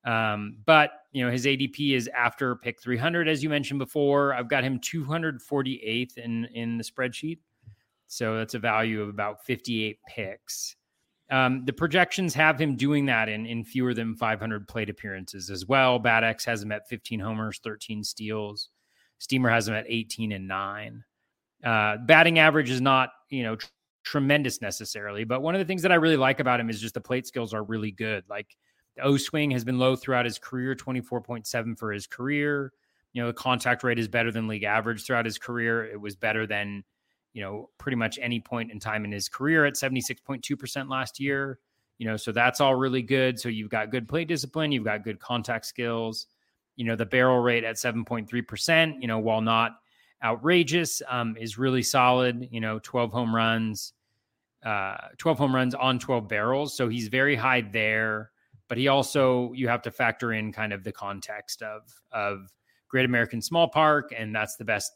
[0.04, 4.34] Um, but you know his ADP is after pick 300, as you mentioned before.
[4.34, 7.40] I've got him 248th in in the spreadsheet,
[8.08, 10.76] so that's a value of about 58 picks.
[11.30, 15.66] Um, the projections have him doing that in in fewer than 500 plate appearances as
[15.66, 16.00] well.
[16.00, 18.70] Bat X has him at 15 homers, 13 steals.
[19.20, 21.04] Steamer has him at 18 and nine.
[21.64, 23.56] Uh, batting average is not you know
[24.04, 26.94] tremendous necessarily, but one of the things that I really like about him is just
[26.94, 28.24] the plate skills are really good.
[28.30, 28.56] Like
[28.96, 32.74] the O swing has been low throughout his career, 24.7 for his career.
[33.14, 35.86] You know, the contact rate is better than league average throughout his career.
[35.86, 36.84] It was better than,
[37.34, 41.60] you know, pretty much any point in time in his career at 76.2% last year.
[41.98, 43.40] You know, so that's all really good.
[43.40, 46.28] So you've got good plate discipline, you've got good contact skills.
[46.78, 49.81] You know, the barrel rate at 7.3%, you know, while not
[50.24, 52.48] outrageous, um, is really solid.
[52.52, 53.94] You know, 12 home runs,
[54.66, 56.76] uh, 12 home runs on 12 barrels.
[56.76, 58.32] So he's very high there
[58.72, 62.50] but he also you have to factor in kind of the context of of
[62.88, 64.94] Great American Small Park, and that's the best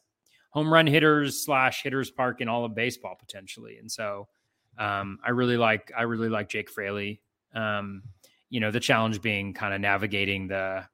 [0.51, 3.77] home run hitters slash hitters park in all of baseball potentially.
[3.77, 4.29] And so
[4.77, 7.19] um, I really like I really like Jake Fraley.
[7.53, 8.03] Um,
[8.49, 10.85] you know, the challenge being kind of navigating the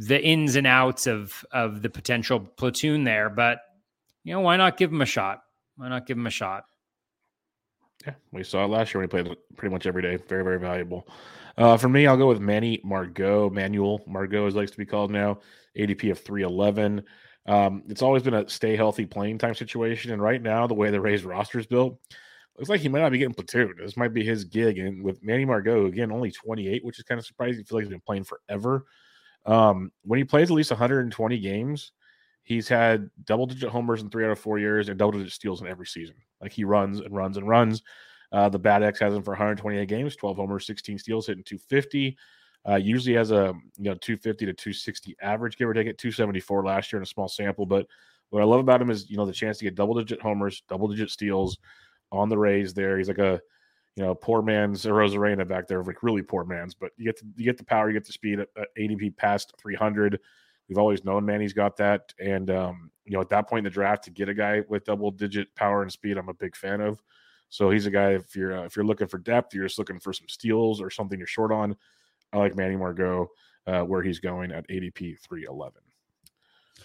[0.00, 3.60] the ins and outs of of the potential platoon there, but
[4.24, 5.42] you know, why not give him a shot?
[5.76, 6.64] Why not give him a shot?
[8.06, 10.16] Yeah, we saw it last year when he played pretty much every day.
[10.16, 11.06] Very, very valuable.
[11.58, 15.10] Uh, for me, I'll go with Manny Margot, Manuel Margot, as likes to be called
[15.10, 15.40] now,
[15.76, 17.02] ADP of 311.
[17.44, 20.12] Um, it's always been a stay healthy playing time situation.
[20.12, 21.98] And right now, the way the Rays roster is built,
[22.56, 23.74] looks like he might not be getting platoon.
[23.78, 24.78] This might be his gig.
[24.78, 27.60] And with Manny Margot, again, only 28, which is kind of surprising.
[27.60, 28.86] I feel like he's been playing forever.
[29.46, 31.92] Um, when he plays at least 120 games,
[32.42, 35.60] he's had double digit homers in three out of four years and double digit steals
[35.60, 36.16] in every season.
[36.40, 37.82] Like he runs and runs and runs.
[38.32, 42.16] Uh, the Bat X has him for 128 games, 12 homers, 16 steals, hitting 250.
[42.68, 46.64] Uh, usually has a you know 250 to 260 average, give or take it 274
[46.64, 47.66] last year in a small sample.
[47.66, 47.86] But
[48.28, 50.62] what I love about him is you know the chance to get double digit homers,
[50.68, 51.58] double digit steals
[52.12, 52.74] on the Rays.
[52.74, 53.40] There, he's like a
[54.00, 56.72] you know poor man's Arozarena back there, like really poor man's.
[56.72, 58.40] But you get the, you get the power, you get the speed.
[58.40, 60.18] At, at ADP past 300.
[60.70, 63.70] We've always known Manny's got that, and um, you know at that point in the
[63.70, 66.80] draft to get a guy with double digit power and speed, I'm a big fan
[66.80, 67.02] of.
[67.50, 70.00] So he's a guy if you're uh, if you're looking for depth, you're just looking
[70.00, 71.76] for some steals or something you're short on.
[72.32, 73.28] I like Manny Margot
[73.66, 75.78] uh, where he's going at ADP 311.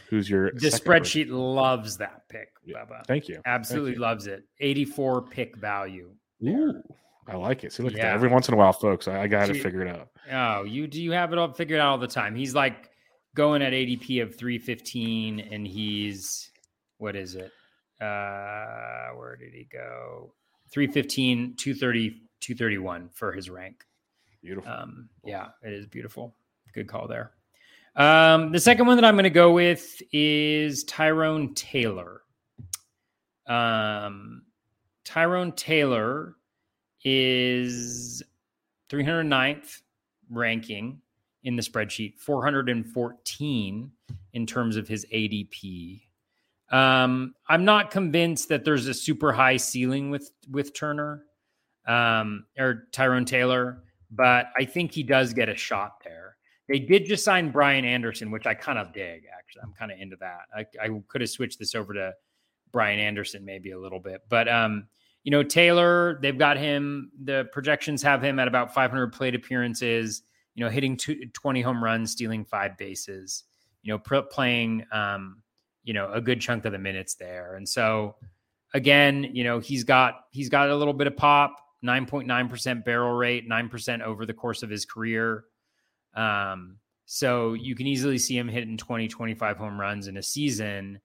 [0.09, 1.37] Who's your the spreadsheet person?
[1.37, 2.83] loves that pick, yeah.
[3.07, 3.41] Thank you.
[3.45, 4.01] Absolutely Thank you.
[4.01, 4.43] loves it.
[4.59, 6.11] 84 pick value.
[6.43, 6.81] Ooh,
[7.27, 7.73] I like it.
[7.73, 7.99] See, look yeah.
[7.99, 8.13] at that.
[8.13, 10.09] Every once in a while, folks, I, I got to figure it out.
[10.31, 12.35] Oh, you do you have it all figured out all the time?
[12.35, 12.91] He's like
[13.35, 16.49] going at ADP of 315, and he's
[16.97, 17.51] what is it?
[18.01, 20.33] Uh, where did he go?
[20.71, 22.09] 315, 230,
[22.41, 23.83] 231 for his rank.
[24.41, 24.71] Beautiful.
[24.71, 26.35] Um, yeah, it is beautiful.
[26.73, 27.31] Good call there.
[27.95, 32.21] Um, the second one that I'm going to go with is Tyrone Taylor.
[33.47, 34.43] Um,
[35.05, 36.35] Tyrone Taylor
[37.05, 38.23] is
[38.89, 39.81] 309th
[40.29, 41.01] ranking
[41.43, 43.91] in the spreadsheet, 414
[44.33, 46.01] in terms of his ADP.
[46.71, 51.23] Um, I'm not convinced that there's a super high ceiling with with Turner
[51.87, 56.37] um, or Tyrone Taylor, but I think he does get a shot there.
[56.67, 59.25] They did just sign Brian Anderson, which I kind of dig.
[59.37, 60.45] Actually, I'm kind of into that.
[60.55, 62.13] I, I could have switched this over to
[62.71, 64.87] Brian Anderson maybe a little bit, but um,
[65.25, 67.11] you know Taylor, they've got him.
[67.23, 70.21] The projections have him at about 500 plate appearances.
[70.53, 73.43] You know, hitting two, 20 home runs, stealing five bases.
[73.81, 75.41] You know, pr- playing um,
[75.83, 78.15] you know a good chunk of the minutes there, and so
[78.75, 81.59] again, you know he's got he's got a little bit of pop.
[81.83, 85.43] 9.9% barrel rate, 9% over the course of his career.
[86.15, 90.99] Um, so you can easily see him hitting 20, 25 home runs in a season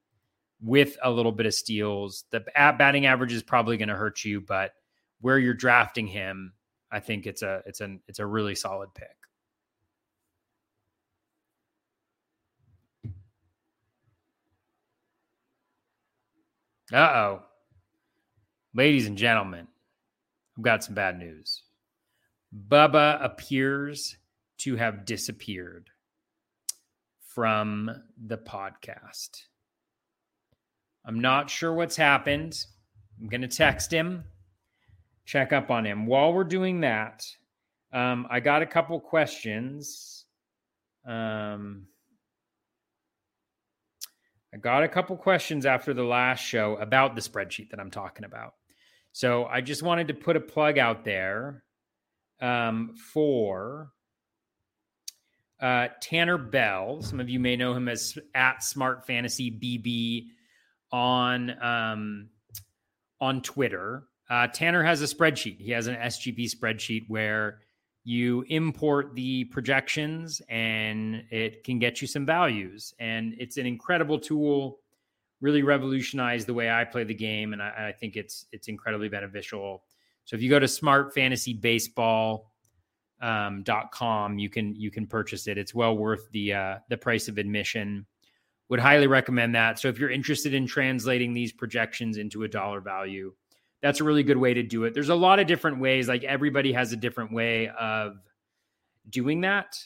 [0.63, 2.25] with a little bit of steals.
[2.31, 4.73] The batting average is probably going to hurt you, but
[5.21, 6.53] where you're drafting him,
[6.91, 9.09] I think it's a it's an it's a really solid pick.
[16.93, 17.43] Uh oh.
[18.75, 19.69] Ladies and gentlemen,
[20.59, 21.63] I've got some bad news.
[22.69, 24.17] Bubba appears
[24.59, 25.89] to have disappeared
[27.29, 27.91] from
[28.27, 29.45] the podcast.
[31.05, 32.55] I'm not sure what's happened.
[33.21, 34.25] I'm going to text him,
[35.25, 36.07] check up on him.
[36.07, 37.25] While we're doing that,
[37.93, 40.25] um, I got a couple questions.
[41.07, 41.87] Um,
[44.53, 48.25] I got a couple questions after the last show about the spreadsheet that I'm talking
[48.25, 48.55] about.
[49.13, 51.63] So I just wanted to put a plug out there
[52.41, 53.91] um, for
[55.61, 57.03] uh, Tanner Bell.
[57.03, 60.29] Some of you may know him as at Smart Fantasy BB
[60.93, 62.29] on um,
[63.21, 64.05] on Twitter.
[64.29, 65.61] Uh, Tanner has a spreadsheet.
[65.61, 67.59] He has an SGP spreadsheet where
[68.05, 72.95] you import the projections and it can get you some values.
[72.99, 74.79] And it's an incredible tool
[75.41, 79.09] really revolutionized the way I play the game, and I, I think it's it's incredibly
[79.09, 79.85] beneficial.
[80.25, 82.41] So if you go to smartfantasybaseball.com,
[83.23, 85.59] um, .com, you can you can purchase it.
[85.59, 88.07] It's well worth the uh, the price of admission.
[88.71, 89.79] Would highly recommend that.
[89.79, 93.33] So if you're interested in translating these projections into a dollar value,
[93.83, 94.95] that's a really good way to do it.
[94.95, 96.09] There's a lot of different ways.
[96.09, 98.19] Like everybody has a different way of
[99.09, 99.77] doing that.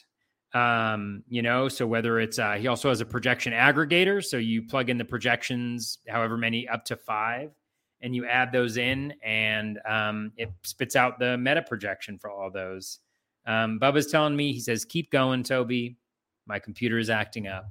[0.53, 4.61] Um, you know, so whether it's uh, he also has a projection aggregator, so you
[4.61, 7.51] plug in the projections, however many up to five,
[8.01, 12.49] and you add those in, and um, it spits out the meta projection for all
[12.49, 12.99] those.
[13.45, 15.97] Um, Bubba's telling me he says, "Keep going, Toby.
[16.45, 17.65] My computer is acting up."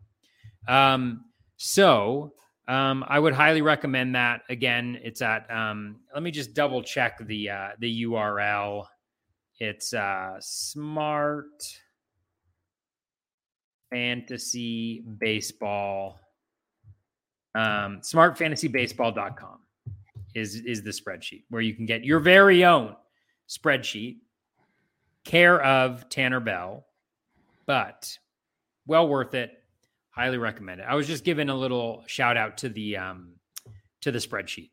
[0.69, 1.25] Um,
[1.57, 2.33] so
[2.69, 4.43] um, I would highly recommend that.
[4.49, 5.51] Again, it's at.
[5.51, 8.87] Um, let me just double check the uh, the URL.
[9.59, 11.47] It's uh, smart
[13.91, 16.19] fantasy baseball.
[17.55, 19.59] Um, smartfantasybaseball.com
[20.35, 22.97] is is the spreadsheet where you can get your very own
[23.49, 24.17] spreadsheet
[25.25, 26.87] care of Tanner Bell,
[27.67, 28.19] but
[28.87, 29.64] well worth it.
[30.15, 30.87] Highly recommend it.
[30.89, 33.35] I was just giving a little shout out to the um
[34.03, 34.71] to the spreadsheet.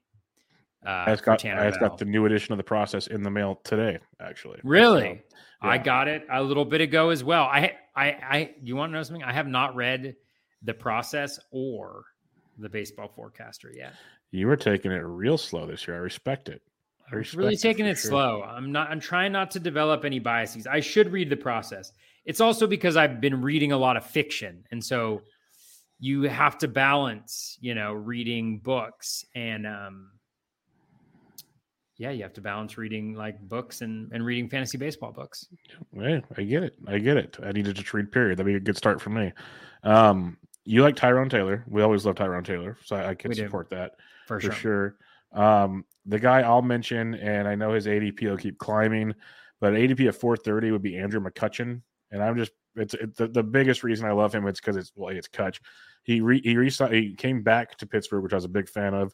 [0.86, 3.30] Uh, I just got I just got the new edition of the process in the
[3.30, 4.00] mail today.
[4.20, 5.70] Actually, really, so, yeah.
[5.70, 7.44] I got it a little bit ago as well.
[7.44, 9.24] I I I you want to know something?
[9.24, 10.16] I have not read
[10.64, 12.04] the process or
[12.58, 13.94] the baseball forecaster yet.
[14.32, 15.98] You were taking it real slow this year.
[15.98, 16.62] I respect it.
[17.12, 18.12] I respect really taking it, it sure.
[18.12, 18.44] slow.
[18.44, 18.90] I'm not.
[18.90, 20.66] I'm trying not to develop any biases.
[20.66, 21.92] I should read the process.
[22.26, 25.22] It's also because I've been reading a lot of fiction, and so
[26.00, 30.10] you have to balance, you know, reading books and um,
[32.02, 35.46] yeah, you have to balance reading like books and, and reading fantasy baseball books.
[35.94, 36.76] Yeah, I get it.
[36.88, 37.38] I get it.
[37.44, 38.40] I needed to read period.
[38.40, 39.32] That'd be a good start for me.
[39.84, 41.64] Um, you like Tyrone Taylor.
[41.68, 42.76] We always love Tyrone Taylor.
[42.84, 43.76] So I, I can we support do.
[43.76, 43.92] that
[44.26, 44.96] for, for sure.
[45.32, 45.44] sure.
[45.44, 49.14] Um, the guy I'll mention, and I know his ADP will keep climbing,
[49.60, 51.82] but ADP at 430 would be Andrew McCutchen.
[52.12, 54.48] And I'm just, it's, the, the biggest reason I love him.
[54.48, 55.60] It's because it's, well, it's Kutch.
[56.04, 58.94] He re, he, re, he came back to Pittsburgh, which I was a big fan
[58.94, 59.14] of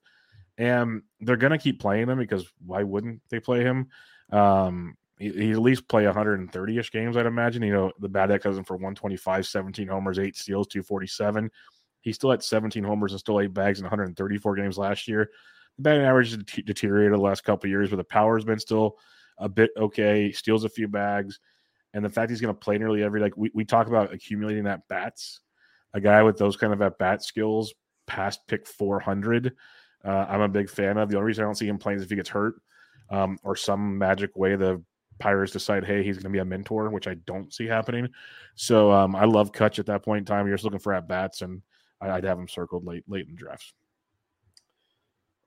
[0.57, 3.87] and they're to keep playing him because why wouldn't they play him?
[4.31, 7.61] Um, he, he at least play 130 ish games, I'd imagine.
[7.61, 11.49] You know, the Bat has him for 125, 17 homers, eight steals, 247.
[12.01, 15.29] He still had 17 homers and still eight bags in 134 games last year.
[15.77, 18.97] The batting average has deteriorated the last couple years, but the power's been still
[19.37, 20.31] a bit okay.
[20.31, 21.39] Steals a few bags,
[21.93, 24.63] and the fact he's going to play nearly every like we, we talk about accumulating
[24.65, 25.41] that bats.
[25.93, 27.73] A guy with those kind of at bat skills,
[28.05, 29.53] past pick 400.
[30.05, 31.09] Uh, I'm a big fan of.
[31.09, 32.55] The only reason I don't see him playing is if he gets hurt,
[33.09, 34.83] um, or some magic way the
[35.19, 38.07] Pirates decide, hey, he's going to be a mentor, which I don't see happening.
[38.55, 40.45] So um, I love Kutch at that point in time.
[40.45, 41.61] You're just looking for at bats, and
[42.01, 43.73] I'd have him circled late late in drafts.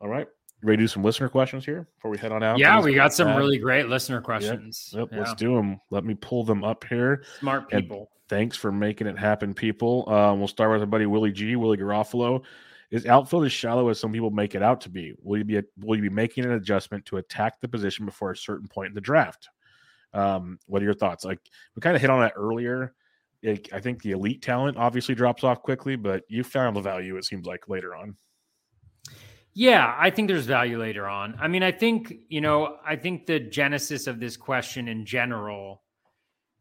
[0.01, 0.27] All right.
[0.63, 2.59] Ready to do some listener questions here before we head on out?
[2.59, 3.37] Yeah, we got some that.
[3.37, 4.91] really great listener questions.
[4.93, 5.19] Yep, yep yeah.
[5.19, 5.81] let's do them.
[5.91, 7.25] Let me pull them up here.
[7.39, 7.99] Smart people.
[7.99, 10.07] And thanks for making it happen, people.
[10.09, 12.43] Um, we'll start with our buddy Willie G, Willie Garofalo.
[12.91, 15.15] Is outfield as shallow as some people make it out to be?
[15.23, 18.37] Will you be will you be making an adjustment to attack the position before a
[18.37, 19.49] certain point in the draft?
[20.13, 21.25] Um, what are your thoughts?
[21.25, 21.39] Like
[21.75, 22.95] we kind of hit on that earlier.
[23.43, 27.17] It, I think the elite talent obviously drops off quickly, but you found the value.
[27.17, 28.17] It seems like later on.
[29.55, 31.37] Yeah, I think there's value later on.
[31.41, 35.83] I mean, I think, you know, I think the genesis of this question in general,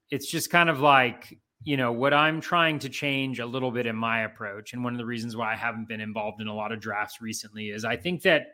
[0.10, 3.86] it's just kind of like, you know, what I'm trying to change a little bit
[3.86, 4.74] in my approach.
[4.74, 7.22] And one of the reasons why I haven't been involved in a lot of drafts
[7.22, 8.48] recently is I think that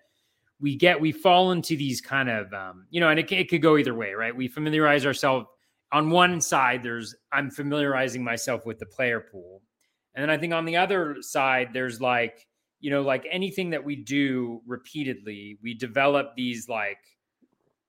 [0.59, 3.61] we get, we fall into these kind of, um, you know, and it, it could
[3.61, 4.35] go either way, right?
[4.35, 5.47] We familiarize ourselves
[5.93, 9.61] on one side, there's, I'm familiarizing myself with the player pool.
[10.13, 12.47] And then I think on the other side, there's like,
[12.85, 16.99] you know, like anything that we do repeatedly, we develop these like,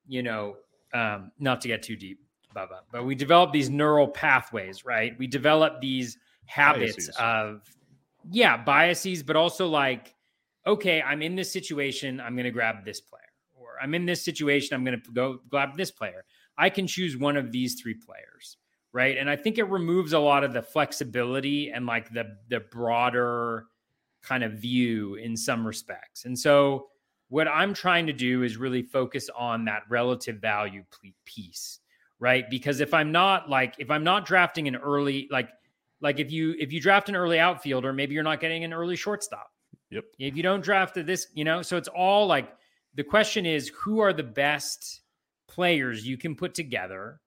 [0.07, 0.55] you know,
[0.91, 2.17] um, not to get too deep,
[2.55, 5.15] Bubba, but we develop these neural pathways, right?
[5.19, 6.17] We develop these
[6.47, 7.15] habits biases.
[7.19, 7.61] of,
[8.31, 10.15] yeah, biases, but also like,
[10.65, 13.21] okay, I'm in this situation, I'm going to grab this player,
[13.53, 16.25] or I'm in this situation, I'm going to go grab this player.
[16.57, 18.57] I can choose one of these three players,
[18.93, 19.15] right?
[19.15, 23.67] And I think it removes a lot of the flexibility and like the the broader
[24.27, 26.25] kind of view in some respects.
[26.25, 26.87] And so
[27.29, 30.83] what I'm trying to do is really focus on that relative value
[31.25, 31.79] piece,
[32.19, 32.49] right?
[32.49, 35.49] Because if I'm not like if I'm not drafting an early like
[36.01, 38.95] like if you if you draft an early outfielder, maybe you're not getting an early
[38.95, 39.51] shortstop.
[39.89, 40.05] Yep.
[40.19, 42.49] If you don't draft this, you know, so it's all like
[42.95, 45.01] the question is who are the best
[45.47, 47.21] players you can put together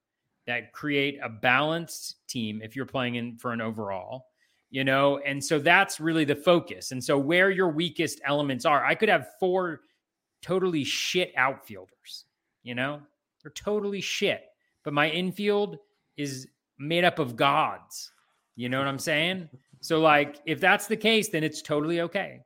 [0.47, 4.27] that create a balanced team if you're playing in for an overall
[4.71, 5.19] you know?
[5.19, 6.93] And so that's really the focus.
[6.93, 9.81] And so where your weakest elements are i could have four
[10.43, 12.25] totally shit outfielders
[12.63, 13.01] you know?
[13.43, 14.43] They're totally shit.
[14.85, 15.79] But my infield
[16.19, 16.47] is
[16.79, 18.13] made up of gods.
[18.57, 19.49] You know what i'm saying?
[19.81, 22.41] So like if that's the case then it's totally okay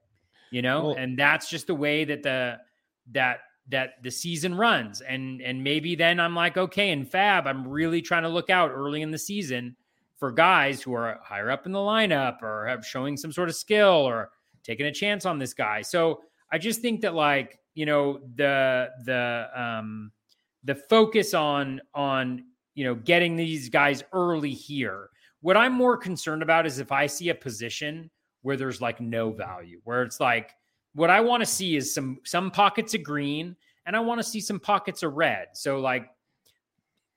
[0.51, 0.85] you know?
[0.85, 2.59] Well, and that's just the way that the
[3.11, 5.01] that that the season runs.
[5.01, 8.71] And and maybe then i'm like okay in FAAB i'm really trying to look out
[8.71, 9.77] early in the season
[10.17, 13.55] for guys who are higher up in the lineup or have showing some sort of
[13.55, 14.31] skill or
[14.63, 15.83] taking a chance on this guy.
[15.83, 20.13] So I just think that like, you know, the the um
[20.63, 22.45] the focus on on,
[22.75, 25.09] you know, getting these guys early here.
[25.41, 28.11] What I'm more concerned about is if I see a position
[28.43, 30.53] where there's like no value, where it's like
[30.95, 33.57] what I want to see is some some pockets of green
[33.87, 35.49] and I want to see some pockets of red.
[35.53, 36.09] So like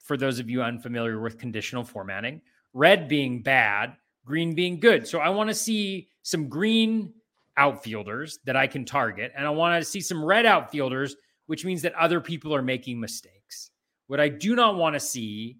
[0.04, 2.42] for those of you unfamiliar with conditional formatting,
[2.74, 3.96] red being bad,
[4.26, 5.08] green being good.
[5.08, 7.14] So I want to see some green
[7.58, 11.16] outfielders that I can target, and I want to see some red outfielders,
[11.48, 13.72] which means that other people are making mistakes.
[14.08, 15.58] What I do not want to see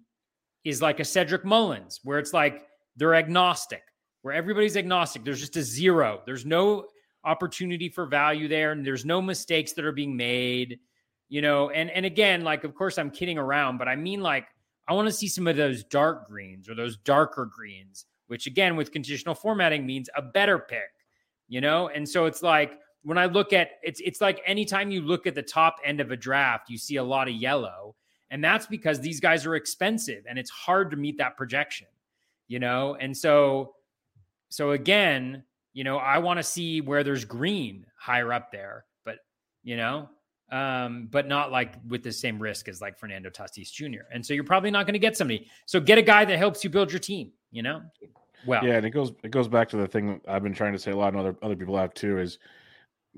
[0.64, 2.66] is like a Cedric Mullins, where it's like
[2.96, 3.82] they're agnostic,
[4.22, 5.24] where everybody's agnostic.
[5.24, 6.22] There's just a zero.
[6.26, 6.86] There's no
[7.24, 10.78] opportunity for value there, and there's no mistakes that are being made.
[11.28, 14.46] You know, and and again, like of course I'm kidding around, but I mean like
[14.88, 18.74] I want to see some of those dark greens or those darker greens, which again,
[18.74, 20.90] with conditional formatting means a better pick,
[21.46, 21.88] you know?
[21.88, 25.34] And so it's like when I look at it's it's like anytime you look at
[25.34, 27.94] the top end of a draft, you see a lot of yellow.
[28.30, 31.86] And that's because these guys are expensive and it's hard to meet that projection,
[32.46, 32.96] you know?
[32.98, 33.74] And so
[34.48, 35.44] so again,
[35.74, 39.18] you know, I want to see where there's green higher up there, but
[39.62, 40.08] you know,
[40.50, 44.02] um, but not like with the same risk as like Fernando Tatis Jr.
[44.12, 45.48] And so you're probably not going to get somebody.
[45.66, 47.32] So get a guy that helps you build your team.
[47.50, 47.82] You know,
[48.46, 50.78] well, yeah, and it goes it goes back to the thing I've been trying to
[50.78, 52.18] say a lot, and other other people have too.
[52.18, 52.38] Is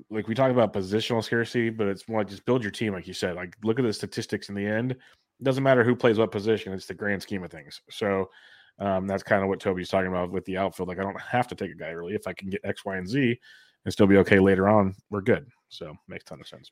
[0.09, 3.07] like we talk about positional scarcity, but it's more like just build your team, like
[3.07, 3.35] you said.
[3.35, 4.91] Like look at the statistics in the end.
[4.91, 7.81] It doesn't matter who plays what position; it's the grand scheme of things.
[7.89, 8.29] So
[8.79, 10.89] um, that's kind of what Toby's talking about with the outfield.
[10.89, 12.97] Like I don't have to take a guy early if I can get X, Y,
[12.97, 13.37] and Z,
[13.85, 14.95] and still be okay later on.
[15.09, 15.47] We're good.
[15.69, 16.71] So makes ton of sense.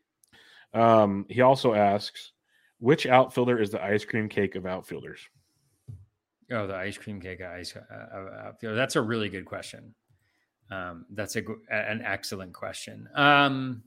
[0.74, 2.32] Um, he also asks,
[2.80, 5.22] Which outfielder is the ice cream cake of outfielders?
[6.52, 8.76] Oh, the ice cream cake ice uh, outfielder.
[8.76, 9.94] That's a really good question.
[10.72, 13.08] Um, that's a an excellent question.
[13.16, 13.84] Um,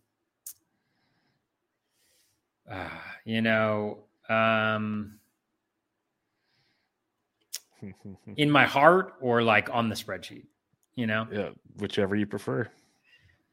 [2.71, 2.89] uh,
[3.25, 5.19] you know, um,
[8.37, 10.47] in my heart or like on the spreadsheet,
[10.95, 11.27] you know?
[11.31, 12.69] Yeah, whichever you prefer.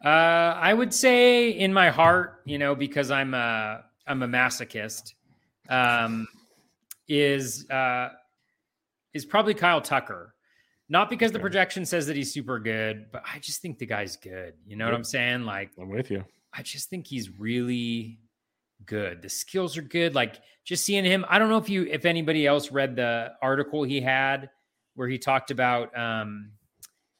[0.04, 5.14] Uh, I would say in my heart, you know, because I'm a I'm a masochist.
[5.70, 6.28] Um,
[7.08, 8.10] is uh,
[9.14, 10.34] is probably Kyle Tucker.
[10.88, 11.34] Not because okay.
[11.34, 14.54] the projection says that he's super good, but I just think the guy's good.
[14.66, 15.44] You know what I'm saying?
[15.44, 16.24] Like I'm with you.
[16.54, 18.20] I just think he's really
[18.86, 19.22] good.
[19.22, 20.16] The skills are good.
[20.16, 21.26] Like just seeing him.
[21.30, 24.50] I don't know if you if anybody else read the article he had
[24.96, 26.52] where he talked about um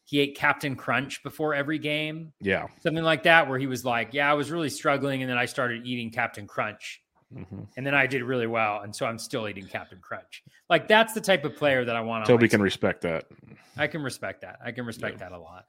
[0.10, 2.34] he ate Captain Crunch before every game.
[2.42, 2.66] Yeah.
[2.82, 5.22] Something like that, where he was like, Yeah, I was really struggling.
[5.22, 7.04] And then I started eating Captain Crunch.
[7.32, 7.62] Mm-hmm.
[7.78, 8.82] And then I did really well.
[8.82, 10.44] And so I'm still eating Captain Crunch.
[10.68, 12.26] Like that's the type of player that I want.
[12.26, 13.26] Toby can respect that.
[13.78, 14.58] I can respect that.
[14.66, 15.30] I can respect yeah.
[15.30, 15.68] that a lot.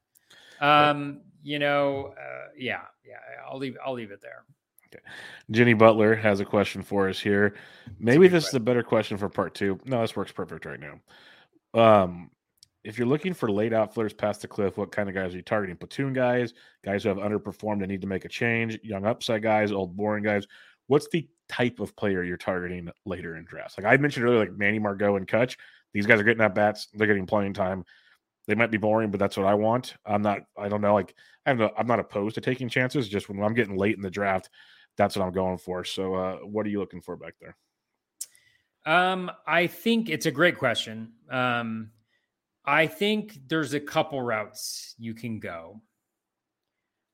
[0.62, 3.16] Um, you know, uh, yeah, yeah.
[3.46, 3.76] I'll leave.
[3.84, 4.44] I'll leave it there.
[4.90, 5.04] Okay.
[5.50, 7.54] Jenny Butler has a question for us here.
[7.98, 8.48] Maybe this question.
[8.48, 9.78] is a better question for part two.
[9.84, 11.00] No, this works perfect right now.
[11.74, 12.30] Um,
[12.84, 15.42] if you're looking for late outfielders past the cliff, what kind of guys are you
[15.42, 15.76] targeting?
[15.76, 16.54] Platoon guys,
[16.84, 20.24] guys who have underperformed and need to make a change, young upside guys, old boring
[20.24, 20.46] guys.
[20.86, 23.76] What's the type of player you're targeting later in drafts?
[23.76, 25.56] Like I mentioned earlier, like Manny Margot and Kutch.
[25.92, 26.88] These guys are getting at bats.
[26.94, 27.84] They're getting playing time.
[28.46, 29.94] They might be boring, but that's what I want.
[30.06, 30.40] I'm not.
[30.56, 30.94] I don't know.
[30.94, 31.14] Like
[31.46, 31.74] I'm not.
[31.76, 33.08] I'm not opposed to taking chances.
[33.08, 34.48] Just when I'm getting late in the draft,
[34.96, 35.84] that's what I'm going for.
[35.84, 37.56] So, uh, what are you looking for back there?
[38.86, 41.12] Um, I think it's a great question.
[41.30, 41.90] Um,
[42.70, 45.82] I think there's a couple routes you can go.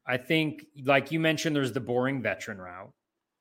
[0.06, 2.92] I think, like you mentioned, there's the boring veteran route,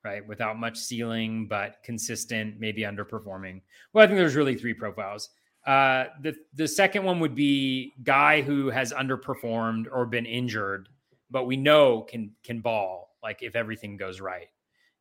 [0.02, 0.26] right?
[0.26, 3.60] Without much ceiling, but consistent, maybe underperforming.
[3.92, 5.28] Well, I think there's really three profiles.
[5.66, 10.88] Uh, the the second one would be guy who has underperformed or been injured,
[11.30, 14.48] but we know can can ball like if everything goes right.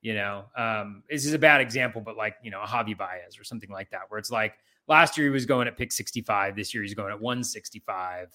[0.02, 3.40] You know, um, this is a bad example, but like you know, a Javi Baez
[3.40, 4.56] or something like that, where it's like
[4.88, 8.30] last year he was going at pick 65, this year he's going at 165.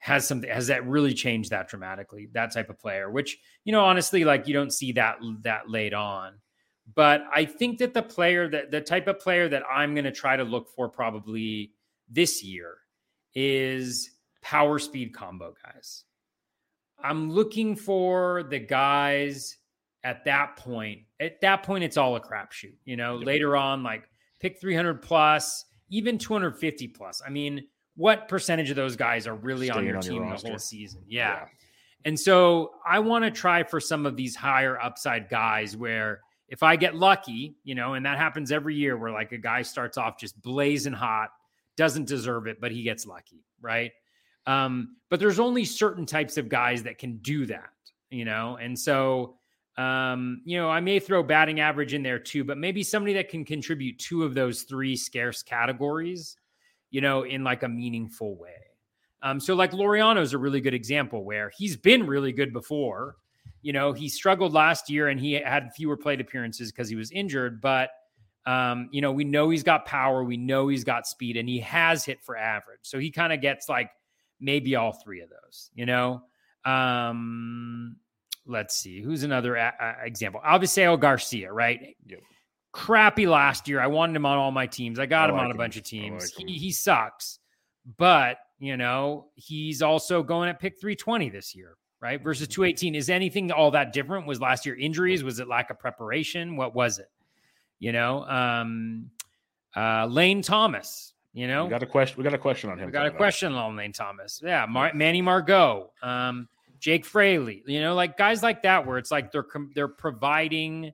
[0.00, 2.28] Has something has that really changed that dramatically?
[2.32, 5.92] That type of player, which you know, honestly, like you don't see that that late
[5.92, 6.34] on.
[6.94, 10.12] But I think that the player that the type of player that I'm going to
[10.12, 11.72] try to look for probably
[12.08, 12.76] this year
[13.34, 14.10] is
[14.40, 16.04] power speed combo guys.
[17.02, 19.56] I'm looking for the guys
[20.04, 21.02] at that point.
[21.20, 22.74] At that point, it's all a crapshoot.
[22.84, 24.08] You know, later on, like
[24.40, 27.22] pick 300 plus, even 250 plus.
[27.24, 27.66] I mean,
[27.96, 30.58] what percentage of those guys are really Staying on your on team your the whole
[30.58, 31.02] season?
[31.06, 31.32] Yeah.
[31.32, 31.44] yeah.
[32.04, 36.62] And so I want to try for some of these higher upside guys where if
[36.62, 39.98] I get lucky, you know, and that happens every year where like a guy starts
[39.98, 41.30] off just blazing hot,
[41.76, 43.92] doesn't deserve it, but he gets lucky, right?
[44.46, 47.70] Um, but there's only certain types of guys that can do that,
[48.10, 48.56] you know?
[48.60, 49.37] And so,
[49.78, 53.28] um, you know, I may throw batting average in there too, but maybe somebody that
[53.28, 56.36] can contribute two of those three scarce categories,
[56.90, 58.50] you know, in like a meaningful way.
[59.22, 63.16] Um, so like Laureano is a really good example where he's been really good before.
[63.62, 67.12] You know, he struggled last year and he had fewer plate appearances because he was
[67.12, 67.90] injured, but
[68.46, 71.60] um, you know, we know he's got power, we know he's got speed, and he
[71.60, 72.80] has hit for average.
[72.82, 73.90] So he kind of gets like
[74.40, 76.22] maybe all three of those, you know?
[76.64, 77.96] Um,
[78.48, 80.40] let's see, who's another a- a- example?
[80.44, 81.96] Avisail Garcia, right?
[82.06, 82.20] Yep.
[82.72, 83.80] Crappy last year.
[83.80, 84.98] I wanted him on all my teams.
[84.98, 85.56] I got I him like on a him.
[85.56, 86.34] bunch of teams.
[86.36, 87.38] Like he, he sucks,
[87.96, 92.22] but you know, he's also going at pick 320 this year, right?
[92.22, 92.62] Versus mm-hmm.
[92.62, 92.94] 218.
[92.94, 94.26] Is anything all that different?
[94.26, 95.22] Was last year injuries?
[95.22, 96.56] Was it lack of preparation?
[96.56, 97.10] What was it?
[97.78, 99.10] You know, um,
[99.76, 102.16] uh, Lane Thomas, you know, we got a question.
[102.18, 102.86] We got a question on him.
[102.86, 104.40] We got a question on Lane Thomas.
[104.44, 106.48] Yeah, Mar- Manny Margot, um,
[106.78, 107.62] Jake Fraley.
[107.66, 110.92] You know, like guys like that, where it's like they're they're providing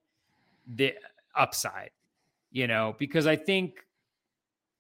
[0.67, 0.95] the
[1.35, 1.91] upside.
[2.51, 3.81] You know, because I think,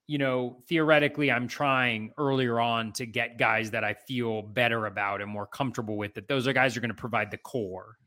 [0.06, 5.20] you know, theoretically, I'm trying earlier on to get guys that I feel better about
[5.20, 6.14] and more comfortable with.
[6.14, 7.98] That those are guys are going to provide the core.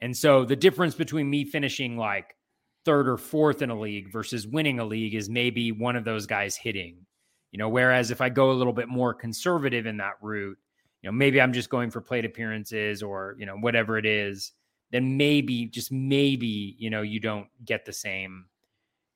[0.00, 2.36] And so the difference between me finishing like
[2.84, 6.26] third or fourth in a league versus winning a league is maybe one of those
[6.26, 7.06] guys hitting.
[7.52, 10.58] You know, whereas if I go a little bit more conservative in that route,
[11.02, 14.52] you know, maybe I'm just going for plate appearances or, you know, whatever it is,
[14.90, 18.46] then maybe just maybe, you know, you don't get the same,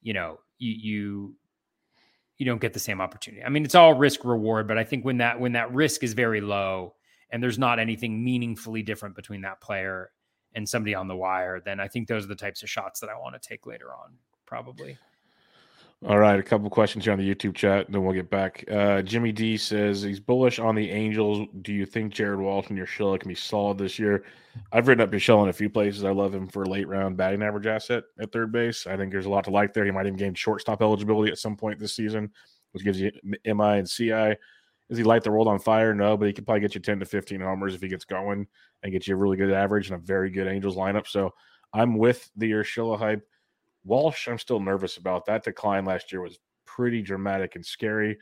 [0.03, 1.35] you know, you you
[2.39, 3.43] you don't get the same opportunity.
[3.43, 6.13] I mean, it's all risk reward, but I think when that when that risk is
[6.13, 6.95] very low
[7.31, 10.11] and there's not anything meaningfully different between that player
[10.55, 13.11] and somebody on the wire, then I think those are the types of shots that
[13.11, 14.15] I want to take later on.
[14.47, 14.99] probably.
[16.05, 18.63] All right, a couple questions here on the YouTube chat, and then we'll get back.
[18.71, 21.49] Uh, Jimmy D says he's bullish on the Angels.
[21.63, 24.25] Do you think Jared Walsh and Urshela can be solid this year?
[24.73, 26.05] I've written up Urshela in a few places.
[26.05, 28.87] I love him for a late round batting average asset at third base.
[28.87, 29.87] I think there's a lot to like there.
[29.87, 32.31] He might even gain shortstop eligibility at some point this season,
[32.73, 33.11] which gives you
[33.47, 34.37] MI and CI.
[34.91, 35.95] Does he light the world on fire?
[35.95, 38.47] No, but he could probably get you 10 to 15 homers if he gets going
[38.83, 41.07] and get you a really good average and a very good Angels lineup.
[41.07, 41.33] So
[41.73, 43.27] I'm with the Urshela hype.
[43.87, 45.27] Walsh, I'm still nervous about.
[45.27, 48.19] That decline last year was pretty dramatic and scary.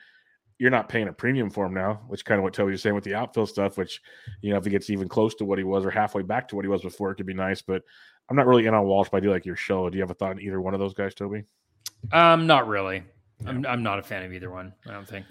[0.58, 2.94] You're not paying a premium for him now, which kind of what Toby was saying
[2.94, 4.00] with the outfield stuff, which,
[4.40, 6.56] you know, if he gets even close to what he was or halfway back to
[6.56, 7.60] what he was before, it could be nice.
[7.60, 7.82] But
[8.28, 9.90] I'm not really in on Walsh, but I do like your show.
[9.90, 11.44] Do you have a thought on either one of those guys, Toby?
[12.12, 13.02] Um, not really.
[13.42, 13.50] Yeah.
[13.50, 15.26] I'm, I'm not a fan of either one, I don't think.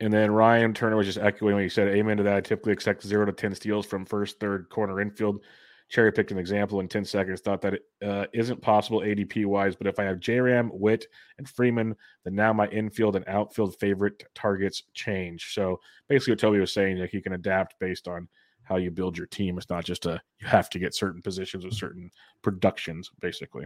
[0.00, 1.88] And then Ryan Turner was just echoing what he said.
[1.88, 2.36] Amen to that.
[2.36, 5.40] I typically expect zero to 10 steals from first, third, corner infield
[5.88, 9.74] cherry picked an example in 10 seconds, thought that it uh, not possible ADP wise.
[9.74, 11.06] But if I have J-Ram, Witt,
[11.38, 15.54] and Freeman, then now my infield and outfield favorite targets change.
[15.54, 18.28] So basically, what Toby was saying, like you can adapt based on
[18.64, 19.56] how you build your team.
[19.56, 22.10] It's not just a you have to get certain positions with certain
[22.42, 23.64] productions, basically.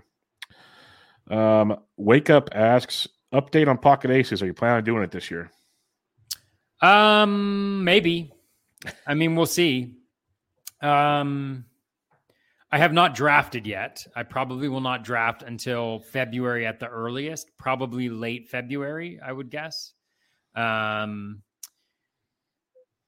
[1.28, 4.43] Um, Wake Up asks, update on Pocket Aces.
[4.43, 5.51] Are you planning on doing it this year?
[6.81, 8.32] Um, maybe.
[9.07, 9.97] I mean, we'll see.
[10.81, 11.65] Um,
[12.73, 14.07] I have not drafted yet.
[14.16, 19.51] I probably will not draft until February at the earliest, probably late February, I would
[19.51, 19.93] guess.
[20.55, 21.43] Um,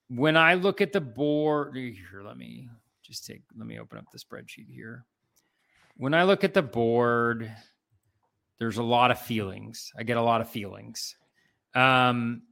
[0.08, 2.68] when I look at the board, here, let me
[3.02, 5.06] just take, let me open up the spreadsheet here.
[5.96, 7.50] When I look at the board,
[8.58, 9.92] there's a lot of feelings.
[9.98, 11.16] I get a lot of feelings.
[11.74, 12.42] Um,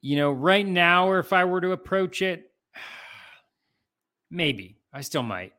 [0.00, 2.50] you know, right now, or if I were to approach it,
[4.30, 5.52] maybe I still might.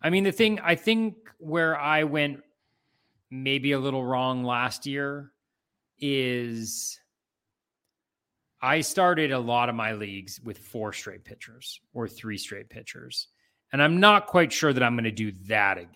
[0.00, 2.40] I mean, the thing I think where I went
[3.30, 5.30] maybe a little wrong last year
[5.98, 6.98] is
[8.62, 13.28] I started a lot of my leagues with four straight pitchers or three straight pitchers.
[13.74, 15.90] And I'm not quite sure that I'm going to do that again.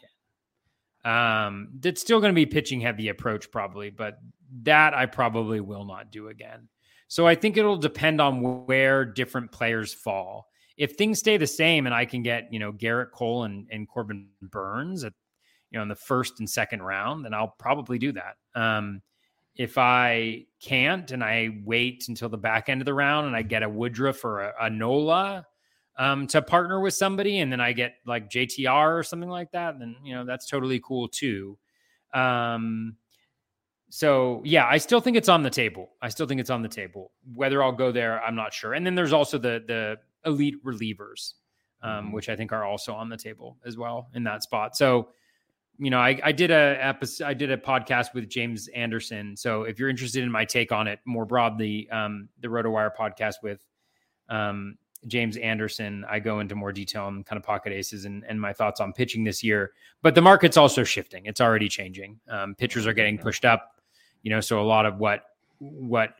[1.02, 4.18] Um, that's still going to be pitching heavy approach, probably, but
[4.64, 6.68] that I probably will not do again.
[7.08, 10.49] So I think it'll depend on where different players fall
[10.80, 13.86] if things stay the same and I can get, you know, Gerrit Cole and, and
[13.86, 15.12] Corbin Burnes at,
[15.70, 18.36] you know, in the first and second round, then I'll probably do that.
[18.54, 19.02] Um,
[19.56, 23.42] if I can't and I wait until the back end of the round and I
[23.42, 25.46] get a Woodruff or a, a Nola
[25.98, 29.78] um, to partner with somebody and then I get like JTR or something like that,
[29.78, 31.58] then, you know, that's totally cool too.
[32.14, 32.96] Um,
[33.90, 35.90] so yeah, I still think it's on the table.
[36.00, 37.12] I still think it's on the table.
[37.34, 38.72] Whether I'll go there, I'm not sure.
[38.72, 41.34] And then there's also the the elite relievers,
[41.82, 42.12] um, mm-hmm.
[42.12, 44.76] which I think are also on the table as well in that spot.
[44.76, 45.10] So,
[45.78, 49.36] you know, I, I did a episode, I did a podcast with James Anderson.
[49.36, 53.36] So if you're interested in my take on it more broadly, um, the RotoWire podcast
[53.42, 53.66] with
[54.28, 54.76] um,
[55.06, 58.52] James Anderson, I go into more detail on kind of pocket aces and, and my
[58.52, 59.72] thoughts on pitching this year.
[60.02, 62.20] But the market's also shifting; it's already changing.
[62.28, 63.80] Um, pitchers are getting pushed up,
[64.22, 64.40] you know.
[64.40, 65.22] So a lot of what
[65.58, 66.14] what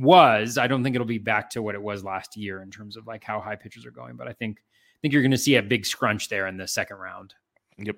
[0.00, 0.58] was.
[0.58, 3.06] I don't think it'll be back to what it was last year in terms of
[3.06, 5.56] like how high pitches are going, but I think I think you're going to see
[5.56, 7.34] a big scrunch there in the second round.
[7.78, 7.96] Yep.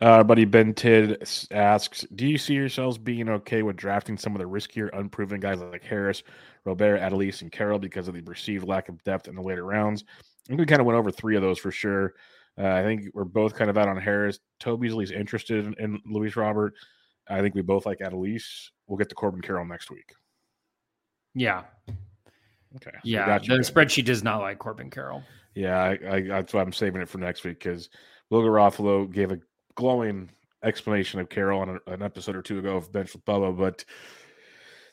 [0.00, 4.40] Uh, buddy Ben Tid asks, "Do you see yourselves being okay with drafting some of
[4.40, 6.22] the riskier, unproven guys like Harris,
[6.64, 10.04] Robert, Adolis, and Carroll because of the perceived lack of depth in the later rounds?"
[10.08, 12.14] I think we kind of went over three of those for sure.
[12.58, 14.38] Uh, I think we're both kind of out on Harris.
[14.60, 16.74] Toby's at least interested in, in Luis Robert.
[17.28, 18.68] I think we both like Adolis.
[18.86, 20.12] We'll get to Corbin Carroll next week.
[21.34, 21.64] Yeah.
[22.76, 22.96] Okay.
[23.02, 23.38] Yeah.
[23.38, 25.22] The spreadsheet does not like Corbin Carroll.
[25.54, 27.88] Yeah, I, I, that's why I'm saving it for next week because
[28.30, 29.38] Will Garofalo gave a
[29.76, 30.30] glowing
[30.64, 33.84] explanation of Carroll on a, an episode or two ago of Bench with Bubba, but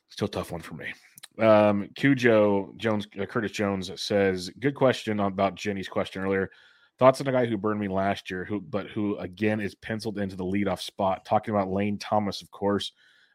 [0.09, 0.93] still tough one for me.
[1.39, 6.51] Um, Cujo Jones, uh, Curtis Jones says, "Good question about Jenny's question earlier.
[6.99, 10.19] Thoughts on a guy who burned me last year, who but who again is penciled
[10.19, 11.25] into the leadoff spot.
[11.25, 12.91] Talking about Lane Thomas, of course.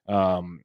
[0.09, 0.61] Um,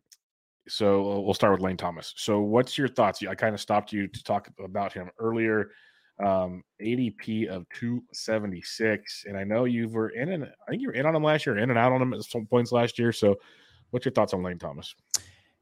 [0.72, 2.14] so uh, we'll start with Lane Thomas.
[2.16, 3.22] So what's your thoughts?
[3.28, 5.72] I kind of stopped you to talk about him earlier.
[6.24, 10.94] Um, ADP of 276, and I know you were in and I think you were
[10.94, 13.12] in on him last year, in and out on him at some points last year.
[13.12, 13.36] So,
[13.90, 14.96] what's your thoughts on Lane Thomas?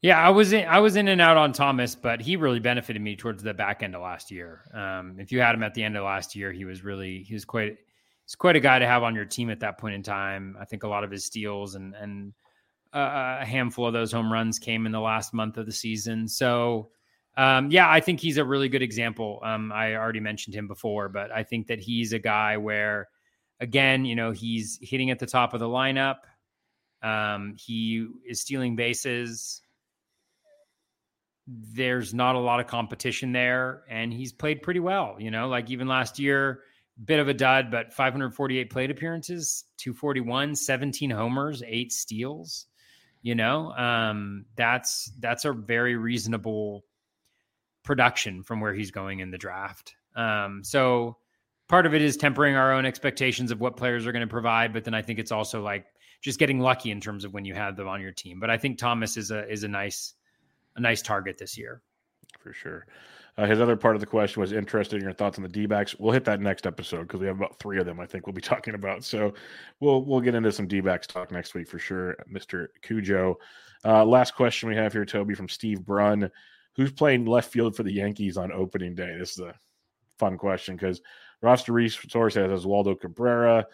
[0.01, 3.01] Yeah, I was in, I was in and out on Thomas, but he really benefited
[3.01, 4.61] me towards the back end of last year.
[4.75, 7.33] Um, if you had him at the end of last year, he was really he
[7.33, 7.77] was quite
[8.25, 10.55] he's quite a guy to have on your team at that point in time.
[10.59, 12.33] I think a lot of his steals and and
[12.93, 16.27] a handful of those home runs came in the last month of the season.
[16.27, 16.89] So,
[17.37, 19.39] um, yeah, I think he's a really good example.
[19.43, 23.07] Um, I already mentioned him before, but I think that he's a guy where,
[23.59, 26.17] again, you know, he's hitting at the top of the lineup.
[27.01, 29.61] Um, he is stealing bases.
[31.47, 35.15] There's not a lot of competition there, and he's played pretty well.
[35.19, 36.61] You know, like even last year,
[37.05, 42.67] bit of a dud, but 548 plate appearances, 241, 17 homers, eight steals.
[43.21, 46.85] You know, um, that's that's a very reasonable
[47.83, 49.95] production from where he's going in the draft.
[50.15, 51.17] Um, so
[51.67, 54.73] part of it is tempering our own expectations of what players are going to provide,
[54.73, 55.85] but then I think it's also like
[56.21, 58.39] just getting lucky in terms of when you have them on your team.
[58.39, 60.13] But I think Thomas is a is a nice
[60.75, 61.81] a nice target this year.
[62.39, 62.85] For sure.
[63.39, 65.65] Uh, his other part of the question was interested in your thoughts on the D
[65.65, 65.95] backs.
[65.97, 67.97] We'll hit that next episode because we have about three of them.
[67.97, 69.05] I think we'll be talking about.
[69.05, 69.33] So
[69.79, 73.37] we'll we'll get into some D backs talk next week for sure, Mister Cujo.
[73.85, 76.29] Uh, last question we have here, Toby, from Steve Brunn,
[76.75, 79.15] who's playing left field for the Yankees on opening day.
[79.17, 79.55] This is a
[80.17, 81.01] fun question because
[81.41, 83.65] roster resource has Oswaldo Cabrera.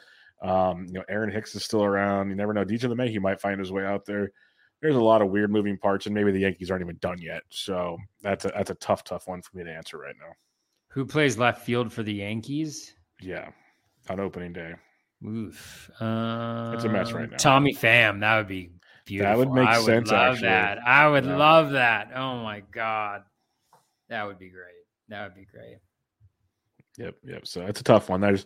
[0.44, 2.30] Um, you know, Aaron Hicks is still around.
[2.30, 2.66] You never know.
[2.66, 4.32] DJ he might find his way out there
[4.82, 7.42] there's a lot of weird moving parts, and maybe the Yankees aren't even done yet.
[7.50, 10.34] So that's a that's a tough, tough one for me to answer right now.
[10.90, 12.96] Who plays left field for the Yankees?
[13.22, 13.50] Yeah,
[14.10, 14.74] on opening day.
[15.26, 17.38] Oof, uh, it's a mess right now.
[17.38, 18.72] Tommy Pham, that would be
[19.06, 19.32] beautiful.
[19.32, 19.88] That would make I sense.
[19.88, 20.48] Would love actually.
[20.48, 20.78] that.
[20.86, 21.38] I would Yeah.
[21.38, 22.12] love that.
[22.16, 23.24] Oh my god,
[24.10, 24.74] that would be great.
[25.08, 25.78] That would be great.
[26.98, 27.48] Yep, yep.
[27.48, 28.22] So it's a tough one.
[28.22, 28.46] There's,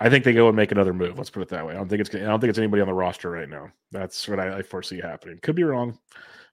[0.00, 1.18] I think they go and make another move.
[1.18, 1.74] Let's put it that way.
[1.74, 2.14] I don't think it's.
[2.14, 3.70] I don't think it's anybody on the roster right now.
[3.90, 5.38] That's what I, I foresee happening.
[5.42, 5.98] Could be wrong,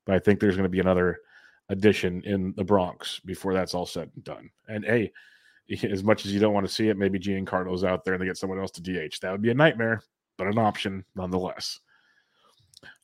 [0.06, 1.20] but I think there's going to be another
[1.70, 4.50] addition in the Bronx before that's all said and done.
[4.68, 5.12] And hey,
[5.84, 8.28] as much as you don't want to see it, maybe Giancarlo's out there and they
[8.28, 9.20] get someone else to DH.
[9.22, 10.02] That would be a nightmare,
[10.38, 11.80] but an option nonetheless.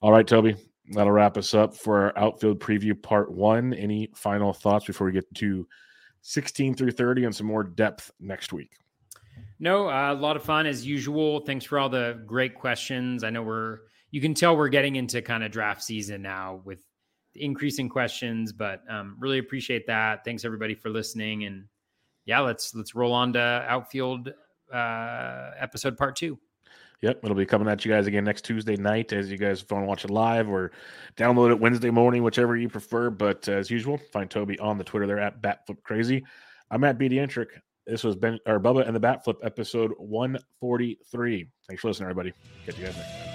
[0.02, 0.56] All right, Toby.
[0.92, 3.74] That'll wrap us up for our outfield preview part one.
[3.74, 5.68] Any final thoughts before we get to
[6.28, 8.72] 16 through 30 and some more depth next week?
[9.60, 11.42] No, uh, a lot of fun as usual.
[11.42, 13.24] Thanks for all the great questions.
[13.24, 13.80] I know we're
[14.10, 16.80] you can tell we're getting into kind of draft season now with
[17.36, 20.26] increasing questions, but um, really appreciate that.
[20.26, 21.66] Thanks everybody for listening, and
[22.26, 24.34] yeah, let's let's roll on to outfield
[24.74, 26.40] uh, episode part two.
[27.02, 29.84] Yep, it'll be coming at you guys again next Tuesday night as you guys want
[29.84, 30.72] to watch it live or
[31.18, 33.10] download it Wednesday morning, whichever you prefer.
[33.10, 36.24] But uh, as usual, find Toby on the Twitter there at Batflip Crazy.
[36.72, 37.48] I'm at BDentric.
[37.86, 41.48] This was Ben or Bubba and the Batflip episode 143.
[41.68, 42.34] Thanks for listening, everybody.
[42.66, 43.35] Catch you guys next time.